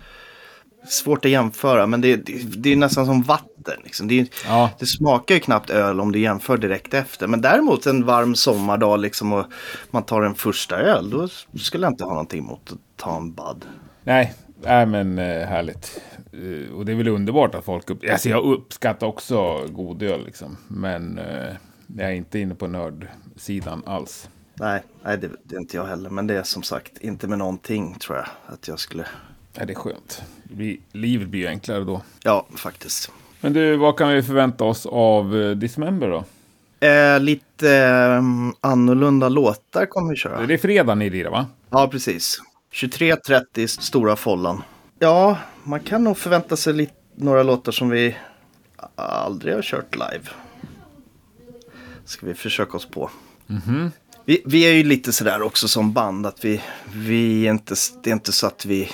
svårt 0.89 1.25
att 1.25 1.31
jämföra, 1.31 1.87
men 1.87 2.01
det, 2.01 2.15
det, 2.15 2.33
det 2.57 2.71
är 2.71 2.75
nästan 2.75 3.05
som 3.05 3.21
vatten. 3.23 3.79
Liksom. 3.83 4.07
Det, 4.07 4.27
Ja. 4.45 4.69
det 4.79 4.85
smakar 4.85 5.35
ju 5.35 5.41
knappt 5.41 5.69
öl 5.69 5.99
om 5.99 6.11
du 6.11 6.19
jämför 6.19 6.57
direkt 6.57 6.93
efter. 6.93 7.27
Men 7.27 7.41
däremot 7.41 7.85
en 7.85 8.05
varm 8.05 8.35
sommardag 8.35 8.99
liksom 8.99 9.33
och 9.33 9.45
man 9.91 10.03
tar 10.03 10.21
en 10.21 10.35
första 10.35 10.77
öl, 10.77 11.09
då 11.09 11.27
skulle 11.59 11.85
jag 11.85 11.93
inte 11.93 12.03
ha 12.03 12.11
någonting 12.11 12.39
emot 12.39 12.71
att 12.71 12.97
ta 12.97 13.17
en 13.17 13.33
Bud. 13.33 13.65
Nej, 14.03 14.33
nej 14.63 14.85
men 14.85 15.19
eh, 15.19 15.47
härligt. 15.47 16.01
Eh, 16.33 16.73
och 16.73 16.85
det 16.85 16.91
är 16.91 16.95
väl 16.95 17.07
underbart 17.07 17.55
att 17.55 17.65
folk 17.65 17.89
upp... 17.89 17.99
Alltså 18.11 18.29
jag 18.29 18.43
uppskattar 18.43 19.07
också 19.07 19.67
god 19.69 20.03
öl 20.03 20.25
liksom. 20.25 20.57
Men 20.67 21.17
eh, 21.17 21.55
jag 21.97 22.09
är 22.09 22.13
inte 22.13 22.39
inne 22.39 22.55
på 22.55 22.67
nördsidan 22.67 23.83
alls. 23.85 24.29
Nej, 24.53 24.81
nej 25.03 25.17
det, 25.17 25.29
det 25.43 25.55
är 25.55 25.59
inte 25.59 25.77
jag 25.77 25.85
heller. 25.85 26.09
Men 26.09 26.27
det 26.27 26.37
är 26.37 26.43
som 26.43 26.63
sagt 26.63 26.97
inte 26.97 27.27
med 27.27 27.37
någonting 27.37 27.95
tror 27.99 28.17
jag 28.17 28.27
att 28.45 28.67
jag 28.67 28.79
skulle. 28.79 29.05
Ja, 29.53 29.65
det 29.65 29.73
är 29.73 29.75
skönt. 29.75 30.23
Det 30.43 30.55
blir, 30.55 30.77
livet 30.91 31.27
blir 31.27 31.47
enklare 31.47 31.83
då. 31.83 32.01
Ja, 32.23 32.47
faktiskt. 32.55 33.11
Men 33.41 33.53
du, 33.53 33.75
vad 33.75 33.97
kan 33.97 34.09
vi 34.09 34.23
förvänta 34.23 34.63
oss 34.63 34.85
av 34.85 35.55
Dismember 35.57 36.09
då? 36.09 36.23
Eh, 36.87 37.19
lite 37.19 37.75
eh, 37.75 38.21
annorlunda 38.61 39.29
låtar 39.29 39.85
kommer 39.85 40.09
vi 40.09 40.15
köra. 40.15 40.45
Det 40.45 40.53
är 40.53 40.57
fredag 40.57 40.95
ni 40.95 41.09
lirar 41.09 41.31
va? 41.31 41.45
Ja, 41.69 41.87
precis. 41.91 42.41
23.30 42.73 43.67
Stora 43.67 44.15
Follan. 44.15 44.63
Ja, 44.99 45.37
man 45.63 45.79
kan 45.79 46.03
nog 46.03 46.17
förvänta 46.17 46.55
sig 46.55 46.73
lite, 46.73 46.93
några 47.15 47.43
låtar 47.43 47.71
som 47.71 47.89
vi 47.89 48.17
aldrig 48.95 49.55
har 49.55 49.61
kört 49.61 49.95
live. 49.95 50.29
Ska 52.05 52.25
vi 52.25 52.33
försöka 52.33 52.77
oss 52.77 52.85
på. 52.85 53.09
Vi, 54.25 54.41
vi 54.45 54.63
är 54.63 54.73
ju 54.73 54.83
lite 54.83 55.13
sådär 55.13 55.41
också 55.41 55.67
som 55.67 55.93
band 55.93 56.25
att 56.25 56.45
vi, 56.45 56.61
vi 56.93 57.45
inte, 57.45 57.75
det 58.03 58.09
är 58.09 58.13
inte 58.13 58.31
så 58.31 58.47
att 58.47 58.65
vi 58.65 58.89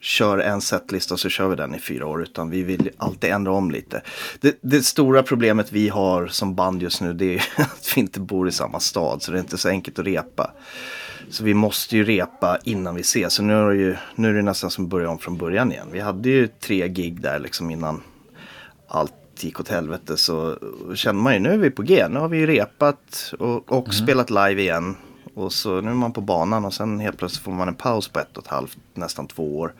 kör 0.00 0.38
en 0.38 0.60
setlista 0.60 1.14
och 1.14 1.20
så 1.20 1.28
kör 1.28 1.48
vi 1.48 1.56
den 1.56 1.74
i 1.74 1.78
fyra 1.78 2.06
år 2.06 2.22
utan 2.22 2.50
vi 2.50 2.62
vill 2.62 2.90
alltid 2.96 3.30
ändra 3.30 3.52
om 3.52 3.70
lite. 3.70 4.02
Det, 4.40 4.58
det 4.60 4.82
stora 4.82 5.22
problemet 5.22 5.72
vi 5.72 5.88
har 5.88 6.26
som 6.26 6.54
band 6.54 6.82
just 6.82 7.00
nu 7.00 7.12
det 7.12 7.34
är 7.34 7.44
att 7.56 7.92
vi 7.96 8.00
inte 8.00 8.20
bor 8.20 8.48
i 8.48 8.52
samma 8.52 8.80
stad 8.80 9.22
så 9.22 9.32
det 9.32 9.38
är 9.38 9.40
inte 9.40 9.58
så 9.58 9.68
enkelt 9.68 9.98
att 9.98 10.06
repa. 10.06 10.50
Så 11.30 11.44
vi 11.44 11.54
måste 11.54 11.96
ju 11.96 12.04
repa 12.04 12.58
innan 12.64 12.94
vi 12.94 13.00
ses. 13.00 13.32
Så 13.32 13.42
nu 13.42 13.52
är 13.52 13.68
det, 13.68 13.76
ju, 13.76 13.96
nu 14.14 14.28
är 14.28 14.34
det 14.34 14.42
nästan 14.42 14.70
som 14.70 14.84
att 14.84 14.90
börja 14.90 15.10
om 15.10 15.18
från 15.18 15.36
början 15.36 15.72
igen. 15.72 15.88
Vi 15.92 16.00
hade 16.00 16.28
ju 16.28 16.46
tre 16.46 16.88
gig 16.88 17.20
där 17.20 17.38
liksom 17.38 17.70
innan 17.70 18.02
allt 18.88 19.12
gick 19.40 19.60
åt 19.60 19.68
helvete. 19.68 20.16
Så 20.16 20.58
känner 20.94 21.20
man 21.20 21.34
ju 21.34 21.38
nu 21.38 21.52
är 21.52 21.58
vi 21.58 21.70
på 21.70 21.82
G. 21.82 22.08
Nu 22.08 22.18
har 22.18 22.28
vi 22.28 22.38
ju 22.38 22.46
repat 22.46 23.34
och, 23.38 23.72
och 23.72 23.94
spelat 23.94 24.30
live 24.30 24.62
igen. 24.62 24.96
Och 25.38 25.52
så 25.52 25.80
nu 25.80 25.90
är 25.90 25.94
man 25.94 26.12
på 26.12 26.20
banan 26.20 26.64
och 26.64 26.74
sen 26.74 27.00
helt 27.00 27.18
plötsligt 27.18 27.44
får 27.44 27.52
man 27.52 27.68
en 27.68 27.74
paus 27.74 28.08
på 28.08 28.20
ett 28.20 28.36
och 28.36 28.44
ett 28.44 28.50
halvt, 28.50 28.78
nästan 28.94 29.26
två 29.26 29.58
år. 29.58 29.74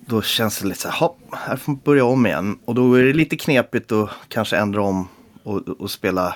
Då 0.00 0.22
känns 0.22 0.58
det 0.58 0.66
lite 0.66 0.80
så 0.80 0.88
här, 0.88 0.98
hopp, 0.98 1.18
här 1.32 1.56
får 1.56 1.72
man 1.72 1.80
börja 1.84 2.04
om 2.04 2.26
igen. 2.26 2.58
Och 2.64 2.74
då 2.74 2.94
är 2.94 3.04
det 3.04 3.12
lite 3.12 3.36
knepigt 3.36 3.92
att 3.92 4.10
kanske 4.28 4.56
ändra 4.56 4.82
om 4.82 5.08
och, 5.42 5.68
och 5.68 5.90
spela 5.90 6.34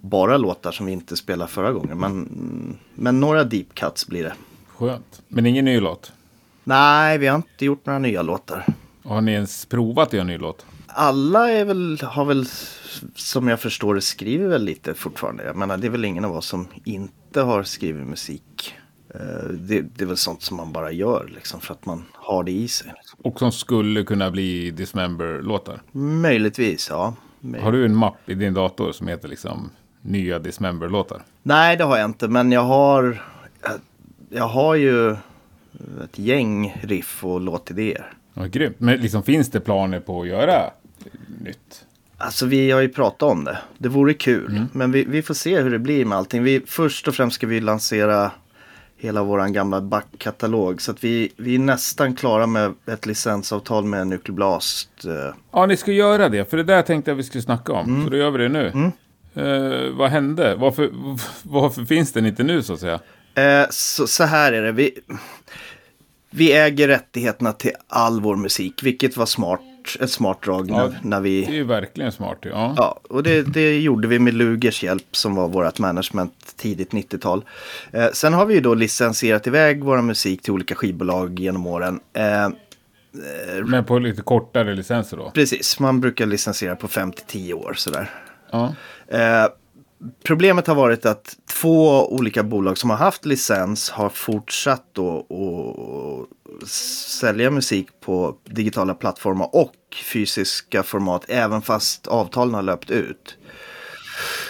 bara 0.00 0.36
låtar 0.36 0.72
som 0.72 0.86
vi 0.86 0.92
inte 0.92 1.16
spelade 1.16 1.50
förra 1.50 1.72
gången. 1.72 1.98
Men, 1.98 2.78
men 2.94 3.20
några 3.20 3.44
deep 3.44 3.74
cuts 3.74 4.06
blir 4.06 4.24
det. 4.24 4.34
Skönt. 4.76 5.22
Men 5.28 5.46
ingen 5.46 5.64
ny 5.64 5.80
låt? 5.80 6.12
Nej, 6.64 7.18
vi 7.18 7.26
har 7.26 7.36
inte 7.36 7.64
gjort 7.64 7.86
några 7.86 7.98
nya 7.98 8.22
låtar. 8.22 8.66
Har 9.04 9.20
ni 9.20 9.32
ens 9.32 9.66
provat 9.66 10.08
att 10.08 10.12
göra 10.12 10.20
en 10.20 10.26
ny 10.26 10.38
låt? 10.38 10.66
Alla 10.94 11.50
är 11.50 11.64
väl, 11.64 11.98
har 12.02 12.24
väl, 12.24 12.44
som 13.14 13.48
jag 13.48 13.60
förstår 13.60 13.94
det, 13.94 14.00
skriver 14.00 14.48
väl 14.48 14.64
lite 14.64 14.94
fortfarande. 14.94 15.44
Jag 15.44 15.56
menar, 15.56 15.76
det 15.76 15.86
är 15.86 15.90
väl 15.90 16.04
ingen 16.04 16.24
av 16.24 16.36
oss 16.36 16.46
som 16.46 16.68
inte 16.84 17.40
har 17.40 17.62
skrivit 17.62 18.06
musik. 18.06 18.74
Eh, 19.14 19.20
Det, 19.50 19.80
det 19.80 20.02
är 20.04 20.06
väl 20.06 20.16
sånt 20.16 20.42
som 20.42 20.56
man 20.56 20.72
bara 20.72 20.92
gör, 20.92 21.30
liksom, 21.34 21.60
för 21.60 21.74
att 21.74 21.86
man 21.86 22.04
har 22.14 22.44
det 22.44 22.52
i 22.52 22.68
sig. 22.68 22.92
Och 23.22 23.38
som 23.38 23.52
skulle 23.52 24.04
kunna 24.04 24.30
bli 24.30 24.70
Dismember-låtar? 24.70 25.82
Möjligtvis, 25.92 26.88
ja. 26.90 27.14
Möj- 27.40 27.60
Har 27.62 27.72
du 27.72 27.84
en 27.84 27.96
mapp 27.96 28.16
i 28.28 28.34
din 28.34 28.54
dator 28.54 28.92
som 28.92 29.08
heter 29.08 29.28
liksom 29.28 29.70
nya 30.02 30.38
Dismember-låtar? 30.38 31.22
Nej, 31.42 31.76
det 31.76 31.84
har 31.84 31.96
jag 31.98 32.04
inte, 32.04 32.28
men 32.28 32.52
jag 32.52 32.60
har, 32.64 33.22
jag 34.30 34.48
har 34.48 34.74
ju 34.74 35.10
ett 36.04 36.18
gäng 36.18 36.76
riff 36.82 37.24
och 37.24 37.40
låtidéer. 37.40 38.12
Ja, 38.34 38.44
grymt. 38.46 38.76
Men 38.80 39.00
liksom, 39.00 39.22
finns 39.22 39.50
det 39.50 39.60
planer 39.60 40.00
på 40.00 40.20
att 40.22 40.28
göra 40.28 40.70
nytt? 41.44 41.84
Alltså 42.18 42.46
vi 42.46 42.70
har 42.70 42.80
ju 42.80 42.88
pratat 42.88 43.22
om 43.22 43.44
det. 43.44 43.58
Det 43.78 43.88
vore 43.88 44.14
kul. 44.14 44.50
Mm. 44.50 44.68
Men 44.72 44.92
vi, 44.92 45.04
vi 45.04 45.22
får 45.22 45.34
se 45.34 45.60
hur 45.60 45.70
det 45.70 45.78
blir 45.78 46.04
med 46.04 46.18
allting. 46.18 46.42
Vi, 46.42 46.62
först 46.66 47.08
och 47.08 47.14
främst 47.14 47.34
ska 47.34 47.46
vi 47.46 47.60
lansera 47.60 48.30
hela 49.02 49.22
vår 49.22 49.48
gamla 49.48 49.80
backkatalog. 49.80 50.82
Så 50.82 50.90
att 50.90 51.04
vi, 51.04 51.32
vi 51.36 51.54
är 51.54 51.58
nästan 51.58 52.14
klara 52.14 52.46
med 52.46 52.74
ett 52.86 53.06
licensavtal 53.06 53.84
med 53.84 54.06
Nuclear 54.06 54.34
Blast. 54.34 55.04
Eh. 55.04 55.34
Ja, 55.52 55.66
ni 55.66 55.76
ska 55.76 55.92
göra 55.92 56.28
det. 56.28 56.50
För 56.50 56.56
det 56.56 56.62
där 56.62 56.82
tänkte 56.82 57.10
jag 57.10 57.16
vi 57.16 57.22
skulle 57.22 57.42
snacka 57.42 57.72
om. 57.72 57.88
Mm. 57.88 58.04
Så 58.04 58.10
då 58.10 58.16
gör 58.16 58.30
vi 58.30 58.38
det 58.38 58.48
nu. 58.48 58.68
Mm. 58.74 58.92
Uh, 59.36 59.96
vad 59.96 60.10
hände? 60.10 60.54
Varför, 60.54 60.90
varför 61.42 61.84
finns 61.84 62.12
den 62.12 62.26
inte 62.26 62.42
nu 62.42 62.62
så 62.62 62.72
att 62.72 62.80
säga? 62.80 63.00
Uh, 63.38 63.66
så, 63.70 64.06
så, 64.06 64.24
här 64.24 64.52
är 64.52 64.62
det. 64.62 64.72
Vi, 64.72 64.98
vi 66.30 66.52
äger 66.52 66.88
rättigheterna 66.88 67.52
till 67.52 67.72
all 67.88 68.20
vår 68.20 68.36
musik, 68.36 68.82
vilket 68.82 69.16
var 69.16 69.26
smart 69.26 69.60
ett 70.00 70.10
smart 70.10 70.42
drag 70.42 70.70
ja, 70.70 70.76
när, 70.76 70.98
när, 71.02 71.20
vi... 71.20 71.44
Det 71.44 71.52
är 71.52 71.54
ju 71.54 71.64
verkligen 71.64 72.12
smart. 72.12 72.38
Ja, 72.40 72.74
ja 72.76 73.00
och 73.08 73.22
det, 73.22 73.42
det 73.42 73.80
gjorde 73.80 74.08
vi 74.08 74.18
med 74.18 74.34
Lugers 74.34 74.82
hjälp 74.82 75.16
som 75.16 75.34
var 75.34 75.48
vårt 75.48 75.78
management 75.78 76.54
tidigt 76.56 76.90
90-tal. 76.90 77.44
Eh, 77.92 78.08
sen 78.12 78.34
har 78.34 78.46
vi 78.46 78.54
ju 78.54 78.60
då 78.60 78.74
licensierat 78.74 79.46
iväg 79.46 79.84
vår 79.84 80.02
musik 80.02 80.42
till 80.42 80.52
olika 80.52 80.74
skivbolag 80.74 81.40
genom 81.40 81.66
åren. 81.66 82.00
Eh, 82.12 82.48
Men 83.66 83.84
på 83.84 83.98
lite 83.98 84.22
kortare 84.22 84.74
licenser 84.74 85.16
då? 85.16 85.30
Precis, 85.30 85.80
man 85.80 86.00
brukar 86.00 86.26
licensiera 86.26 86.76
på 86.76 86.88
5 86.88 87.12
10 87.26 87.54
år 87.54 87.74
sådär. 87.76 88.10
Ja. 88.50 88.74
Eh, 89.08 89.46
problemet 90.24 90.66
har 90.66 90.74
varit 90.74 91.06
att 91.06 91.36
två 91.60 92.06
olika 92.12 92.42
bolag 92.42 92.78
som 92.78 92.90
har 92.90 92.96
haft 92.96 93.24
licens 93.24 93.90
har 93.90 94.08
fortsatt 94.08 94.84
då 94.92 95.26
att 96.62 96.68
sälja 96.68 97.50
musik 97.50 97.88
på 98.00 98.36
digitala 98.44 98.94
plattformar 98.94 99.48
och 99.52 99.74
fysiska 100.12 100.82
format 100.82 101.24
även 101.28 101.62
fast 101.62 102.06
avtalen 102.06 102.54
har 102.54 102.62
löpt 102.62 102.90
ut. 102.90 103.36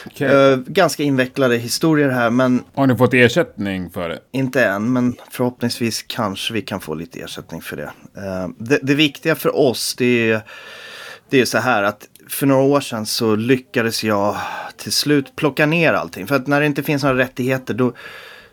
Okay. 0.06 0.28
Eh, 0.28 0.56
ganska 0.56 1.02
invecklade 1.02 1.56
historier 1.56 2.08
här 2.08 2.30
men... 2.30 2.64
Har 2.74 2.86
ni 2.86 2.96
fått 2.96 3.14
ersättning 3.14 3.90
för 3.90 4.08
det? 4.08 4.18
Inte 4.32 4.64
än 4.64 4.92
men 4.92 5.16
förhoppningsvis 5.30 6.02
kanske 6.02 6.54
vi 6.54 6.62
kan 6.62 6.80
få 6.80 6.94
lite 6.94 7.20
ersättning 7.20 7.62
för 7.62 7.76
det. 7.76 7.92
Uh, 8.16 8.48
det, 8.58 8.78
det, 8.82 8.94
viktiga 8.94 9.34
för 9.34 9.56
oss 9.56 9.94
det 9.94 10.30
är, 10.30 10.42
det 11.28 11.40
är 11.40 11.44
så 11.44 11.58
här 11.58 11.82
att 11.82 12.08
för 12.32 12.46
några 12.46 12.62
år 12.62 12.80
sedan 12.80 13.06
så 13.06 13.36
lyckades 13.36 14.04
jag 14.04 14.36
till 14.76 14.92
slut 14.92 15.36
plocka 15.36 15.66
ner 15.66 15.92
allting. 15.92 16.26
För 16.26 16.34
att 16.34 16.46
när 16.46 16.60
det 16.60 16.66
inte 16.66 16.82
finns 16.82 17.02
några 17.02 17.18
rättigheter 17.18 17.74
då 17.74 17.92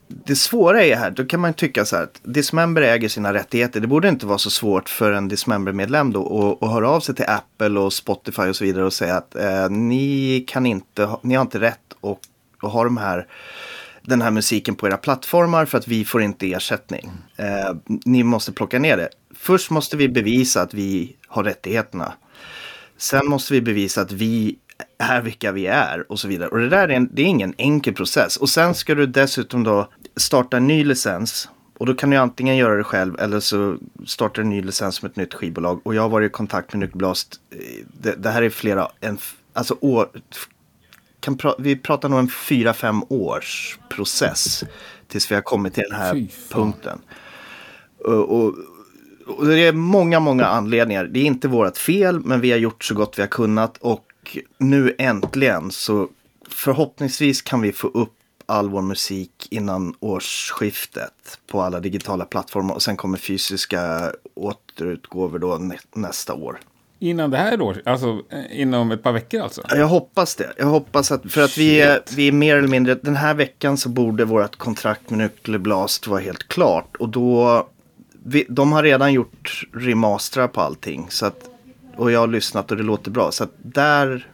det 0.07 0.35
svåra 0.35 0.83
är 0.83 0.95
här, 0.95 1.11
då 1.11 1.25
kan 1.25 1.39
man 1.39 1.53
tycka 1.53 1.85
så 1.85 1.95
här 1.95 2.03
att 2.03 2.21
Dismember 2.23 2.81
äger 2.81 3.09
sina 3.09 3.33
rättigheter. 3.33 3.79
Det 3.79 3.87
borde 3.87 4.09
inte 4.09 4.25
vara 4.25 4.37
så 4.37 4.49
svårt 4.49 4.89
för 4.89 5.11
en 5.11 5.27
Dismember-medlem 5.27 6.13
då 6.13 6.57
att, 6.61 6.63
att 6.63 6.73
höra 6.73 6.89
av 6.89 6.99
sig 6.99 7.15
till 7.15 7.25
Apple 7.27 7.79
och 7.79 7.93
Spotify 7.93 8.41
och 8.41 8.55
så 8.55 8.63
vidare 8.63 8.85
och 8.85 8.93
säga 8.93 9.15
att 9.15 9.35
eh, 9.35 9.69
ni 9.69 10.43
kan 10.47 10.65
inte, 10.65 11.09
ni 11.21 11.35
har 11.35 11.41
inte 11.41 11.59
rätt 11.59 11.93
att, 12.01 12.17
att 12.61 12.71
ha 12.71 12.83
de 12.83 12.97
här, 12.97 13.27
den 14.01 14.21
här 14.21 14.31
musiken 14.31 14.75
på 14.75 14.87
era 14.87 14.97
plattformar 14.97 15.65
för 15.65 15.77
att 15.77 15.87
vi 15.87 16.05
får 16.05 16.21
inte 16.21 16.51
ersättning. 16.51 17.11
Eh, 17.37 17.75
ni 18.05 18.23
måste 18.23 18.51
plocka 18.51 18.79
ner 18.79 18.97
det. 18.97 19.09
Först 19.35 19.69
måste 19.69 19.97
vi 19.97 20.09
bevisa 20.09 20.61
att 20.61 20.73
vi 20.73 21.15
har 21.27 21.43
rättigheterna. 21.43 22.13
Sen 22.99 23.27
måste 23.27 23.53
vi 23.53 23.61
bevisa 23.61 24.01
att 24.01 24.11
vi 24.11 24.57
är 24.97 25.21
vilka 25.21 25.51
vi 25.51 25.67
är 25.67 26.11
och 26.11 26.19
så 26.19 26.27
vidare. 26.27 26.49
Och 26.49 26.59
det 26.59 26.69
där 26.69 26.87
är, 26.89 26.93
en, 26.93 27.09
det 27.13 27.21
är 27.21 27.25
ingen 27.25 27.53
enkel 27.57 27.93
process. 27.93 28.37
Och 28.37 28.49
sen 28.49 28.75
ska 28.75 28.95
du 28.95 29.05
dessutom 29.05 29.63
då 29.63 29.89
starta 30.15 30.57
en 30.57 30.67
ny 30.67 30.83
licens. 30.83 31.49
Och 31.77 31.85
då 31.85 31.93
kan 31.93 32.09
du 32.09 32.17
antingen 32.17 32.57
göra 32.57 32.77
det 32.77 32.83
själv 32.83 33.19
eller 33.19 33.39
så 33.39 33.77
startar 34.05 34.41
en 34.41 34.49
ny 34.49 34.61
licens 34.61 35.01
med 35.01 35.11
ett 35.11 35.15
nytt 35.15 35.33
skivbolag. 35.33 35.81
Och 35.83 35.95
jag 35.95 36.01
har 36.01 36.09
varit 36.09 36.29
i 36.29 36.33
kontakt 36.33 36.73
med 36.73 36.79
Nucleblast. 36.79 37.39
Det, 38.01 38.23
det 38.23 38.29
här 38.29 38.41
är 38.41 38.49
flera, 38.49 38.91
en, 38.99 39.17
alltså 39.53 39.77
år, 39.81 40.09
kan 41.19 41.37
pra, 41.37 41.55
vi 41.59 41.75
pratar 41.75 42.09
nog 42.09 42.19
en 42.19 42.29
fyra, 42.29 42.73
fem 42.73 43.03
års 43.09 43.79
process. 43.89 44.63
Tills 45.07 45.31
vi 45.31 45.35
har 45.35 45.41
kommit 45.41 45.73
till 45.73 45.83
den 45.89 45.99
här 45.99 46.27
punkten. 46.49 47.01
Och, 48.05 48.41
och, 48.41 48.55
och 49.29 49.45
det 49.45 49.59
är 49.59 49.73
många, 49.73 50.19
många 50.19 50.45
anledningar. 50.45 51.05
Det 51.05 51.19
är 51.19 51.25
inte 51.25 51.47
vårt 51.47 51.77
fel, 51.77 52.19
men 52.19 52.41
vi 52.41 52.51
har 52.51 52.57
gjort 52.57 52.83
så 52.83 52.95
gott 52.95 53.17
vi 53.17 53.21
har 53.21 53.27
kunnat. 53.27 53.77
Och 53.77 54.37
nu 54.57 54.95
äntligen 54.97 55.71
så 55.71 56.07
förhoppningsvis 56.49 57.41
kan 57.41 57.61
vi 57.61 57.71
få 57.71 57.87
upp 57.87 58.13
all 58.45 58.69
vår 58.69 58.81
musik 58.81 59.47
innan 59.51 59.95
årsskiftet 59.99 61.39
på 61.47 61.61
alla 61.61 61.79
digitala 61.79 62.25
plattformar 62.25 62.75
och 62.75 62.81
sen 62.81 62.97
kommer 62.97 63.17
fysiska 63.17 64.11
återutgåvor 64.35 65.39
då 65.39 65.57
nä 65.57 65.77
nästa 65.95 66.33
år. 66.33 66.59
Innan 66.99 67.31
det 67.31 67.37
här 67.37 67.61
året? 67.61 67.87
Alltså 67.87 68.21
eh, 68.29 68.61
inom 68.61 68.91
ett 68.91 69.03
par 69.03 69.11
veckor 69.11 69.41
alltså? 69.41 69.61
Jag 69.69 69.87
hoppas 69.87 70.35
det. 70.35 70.53
Jag 70.57 70.65
hoppas 70.65 71.11
att, 71.11 71.31
för 71.31 71.41
att 71.41 71.57
vi 71.57 71.81
är, 71.81 72.01
vi 72.15 72.27
är 72.27 72.31
mer 72.31 72.55
eller 72.55 72.67
mindre, 72.67 72.95
den 72.95 73.15
här 73.15 73.33
veckan 73.33 73.77
så 73.77 73.89
borde 73.89 74.25
vårt 74.25 74.55
kontrakt 74.55 75.09
med 75.09 75.19
Nuclear 75.19 75.59
Blast 75.59 76.07
vara 76.07 76.19
helt 76.19 76.47
klart 76.47 76.95
och 76.99 77.09
då 77.09 77.67
vi, 78.29 78.45
de 78.49 78.71
har 78.71 78.83
redan 78.83 79.13
gjort 79.13 79.63
remastrar 79.73 80.47
på 80.47 80.61
allting. 80.61 81.07
Så 81.09 81.25
att, 81.25 81.49
och 81.95 82.11
jag 82.11 82.19
har 82.19 82.27
lyssnat 82.27 82.71
och 82.71 82.77
det 82.77 82.83
låter 82.83 83.11
bra. 83.11 83.31
Så 83.31 83.43
att 83.43 83.53
där... 83.57 84.27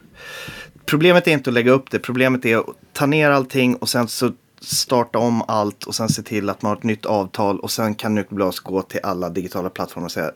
Problemet 0.86 1.28
är 1.28 1.32
inte 1.32 1.50
att 1.50 1.54
lägga 1.54 1.72
upp 1.72 1.90
det. 1.90 1.98
Problemet 1.98 2.44
är 2.44 2.56
att 2.56 2.66
ta 2.92 3.06
ner 3.06 3.30
allting 3.30 3.76
och 3.76 3.88
sen 3.88 4.08
så 4.08 4.32
starta 4.60 5.18
om 5.18 5.42
allt 5.48 5.84
och 5.84 5.94
sen 5.94 6.08
se 6.08 6.22
till 6.22 6.50
att 6.50 6.62
man 6.62 6.70
har 6.70 6.76
ett 6.76 6.82
nytt 6.82 7.06
avtal 7.06 7.60
och 7.60 7.70
sen 7.70 7.94
kan 7.94 8.14
Nucleblast 8.14 8.60
gå 8.60 8.82
till 8.82 9.00
alla 9.02 9.30
digitala 9.30 9.70
plattformar 9.70 10.06
och 10.06 10.12
säga 10.12 10.32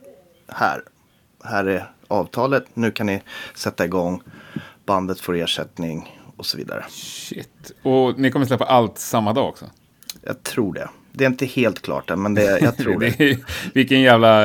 här, 0.49 0.83
här 1.45 1.65
är 1.65 1.91
avtalet, 2.09 2.65
nu 2.75 2.91
kan 2.91 3.07
ni 3.07 3.23
sätta 3.55 3.85
igång, 3.85 4.23
bandet 4.87 5.21
får 5.21 5.37
ersättning 5.37 6.21
och 6.37 6.47
så 6.47 6.57
vidare. 6.57 6.85
Shit, 6.89 7.73
och 7.83 8.19
ni 8.19 8.31
kommer 8.31 8.47
släppa 8.47 8.65
allt 8.65 8.99
samma 8.99 9.33
dag 9.33 9.49
också? 9.49 9.67
Jag 10.23 10.43
tror 10.43 10.75
det. 10.75 10.89
Det 11.13 11.25
är 11.25 11.29
inte 11.29 11.47
helt 11.47 11.83
klart 11.83 12.11
än, 12.11 12.23
men 12.23 12.35
det, 12.35 12.59
jag 12.61 12.77
tror 12.77 13.01
det. 13.19 13.39
vilken 13.75 14.01
jävla... 14.01 14.43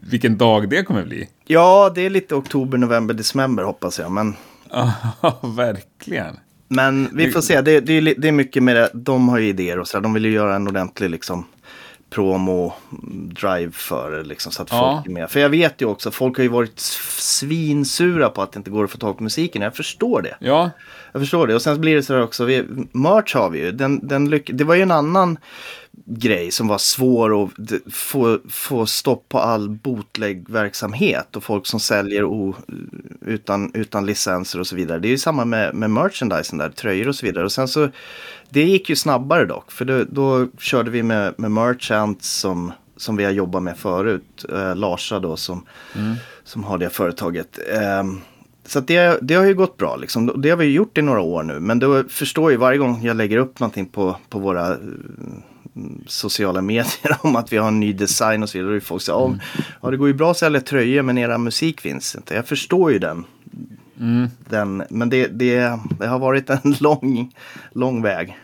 Vilken 0.00 0.38
dag 0.38 0.68
det 0.68 0.82
kommer 0.82 1.04
bli. 1.04 1.28
Ja, 1.46 1.92
det 1.94 2.00
är 2.00 2.10
lite 2.10 2.34
oktober, 2.34 2.78
november, 2.78 3.14
december 3.14 3.62
hoppas 3.62 3.98
jag. 3.98 4.12
Men... 4.12 4.34
Ja, 5.20 5.40
verkligen. 5.56 6.36
Men 6.68 7.08
vi 7.12 7.30
får 7.30 7.40
se. 7.40 7.60
Det, 7.60 7.80
det, 7.80 8.00
det 8.00 8.28
är 8.28 8.32
mycket 8.32 8.62
med 8.62 8.76
det. 8.76 8.90
De 8.94 9.28
har 9.28 9.38
ju 9.38 9.48
idéer 9.48 9.78
och 9.78 9.88
så. 9.88 10.00
De 10.00 10.14
vill 10.14 10.24
ju 10.24 10.30
göra 10.30 10.56
en 10.56 10.68
ordentlig 10.68 11.10
liksom 11.10 11.44
promo-drive 12.14 13.70
för 13.72 14.10
det, 14.10 14.22
liksom, 14.22 14.52
så 14.52 14.62
att 14.62 14.68
ja. 14.70 14.94
folk 14.94 15.06
är 15.06 15.10
med. 15.20 15.30
För 15.30 15.40
jag 15.40 15.48
vet 15.48 15.80
ju 15.82 15.86
också, 15.86 16.10
folk 16.10 16.36
har 16.36 16.42
ju 16.42 16.48
varit 16.48 16.78
svinsura 16.78 18.28
på 18.28 18.42
att 18.42 18.52
det 18.52 18.56
inte 18.56 18.70
går 18.70 18.84
att 18.84 18.90
få 18.90 18.98
tag 18.98 19.16
på 19.16 19.22
musiken. 19.22 19.62
Jag 19.62 19.76
förstår 19.76 20.22
det. 20.22 20.36
Ja. 20.38 20.70
Jag 21.12 21.22
förstår 21.22 21.46
det. 21.46 21.54
Och 21.54 21.62
sen 21.62 21.80
blir 21.80 21.96
det 21.96 22.02
så 22.02 22.14
här 22.14 22.22
också, 22.22 22.44
vi, 22.44 22.64
merch 22.92 23.34
har 23.34 23.50
vi 23.50 23.58
ju. 23.58 23.72
Den, 23.72 24.08
den 24.08 24.30
lyck 24.30 24.50
det 24.52 24.64
var 24.64 24.74
ju 24.74 24.82
en 24.82 24.90
annan 24.90 25.38
grej 26.06 26.50
som 26.50 26.68
var 26.68 26.78
svår 26.78 27.44
att 27.44 27.50
få, 27.92 28.38
få 28.48 28.86
stopp 28.86 29.28
på 29.28 29.38
all 29.38 29.68
bootleg-verksamhet 29.68 31.36
och 31.36 31.44
folk 31.44 31.66
som 31.66 31.80
säljer 31.80 32.24
o, 32.24 32.54
utan, 33.20 33.70
utan 33.74 34.06
licenser 34.06 34.60
och 34.60 34.66
så 34.66 34.76
vidare. 34.76 34.98
Det 34.98 35.08
är 35.08 35.10
ju 35.10 35.18
samma 35.18 35.44
med, 35.44 35.74
med 35.74 35.90
merchandisen 35.90 36.58
där, 36.58 36.70
tröjor 36.70 37.08
och 37.08 37.14
så 37.14 37.26
vidare. 37.26 37.44
Och 37.44 37.52
sen 37.52 37.68
så, 37.68 37.88
det 38.50 38.62
gick 38.62 38.90
ju 38.90 38.96
snabbare 38.96 39.44
dock, 39.44 39.72
för 39.72 39.84
då, 39.84 40.04
då 40.04 40.48
körde 40.58 40.90
vi 40.90 41.02
med, 41.02 41.34
med 41.36 41.50
merchants 41.50 42.28
som, 42.28 42.72
som 42.96 43.16
vi 43.16 43.24
har 43.24 43.32
jobbat 43.32 43.62
med 43.62 43.78
förut. 43.78 44.44
Eh, 44.52 44.76
Larsa 44.76 45.20
då 45.20 45.36
som, 45.36 45.66
mm. 45.94 46.14
som 46.44 46.64
har 46.64 46.78
det 46.78 46.90
företaget. 46.90 47.58
Eh, 47.72 48.04
så 48.66 48.80
det, 48.80 49.18
det 49.22 49.34
har 49.34 49.44
ju 49.44 49.54
gått 49.54 49.76
bra 49.76 49.96
liksom. 49.96 50.40
Det 50.42 50.50
har 50.50 50.56
vi 50.56 50.64
gjort 50.64 50.98
i 50.98 51.02
några 51.02 51.20
år 51.20 51.42
nu. 51.42 51.60
Men 51.60 51.78
då 51.78 52.04
förstår 52.08 52.50
ju 52.50 52.56
varje 52.56 52.78
gång 52.78 53.02
jag 53.02 53.16
lägger 53.16 53.36
upp 53.36 53.60
någonting 53.60 53.86
på, 53.86 54.16
på 54.28 54.38
våra 54.38 54.76
sociala 56.06 56.62
medier 56.62 57.18
om 57.20 57.36
att 57.36 57.52
vi 57.52 57.56
har 57.56 57.68
en 57.68 57.80
ny 57.80 57.92
design 57.92 58.42
och 58.42 58.48
så 58.48 58.58
vidare. 58.58 58.76
Och 58.76 58.82
folk 58.82 59.02
säger 59.02 59.26
mm. 59.26 59.40
ja 59.82 59.90
det 59.90 59.96
går 59.96 60.08
ju 60.08 60.14
bra 60.14 60.30
att 60.30 60.36
sälja 60.36 60.60
tröjor 60.60 61.02
men 61.02 61.18
era 61.18 61.38
musik 61.38 61.80
finns 61.80 62.14
inte. 62.14 62.34
Jag 62.34 62.46
förstår 62.46 62.92
ju 62.92 62.98
den. 62.98 63.24
Mm. 64.00 64.28
den 64.48 64.84
men 64.90 65.10
det, 65.10 65.26
det, 65.26 65.78
det, 65.98 66.06
har 66.06 66.18
varit 66.18 66.50
en 66.50 66.60
lång, 66.80 67.34
lång 67.72 68.02
väg. 68.02 68.38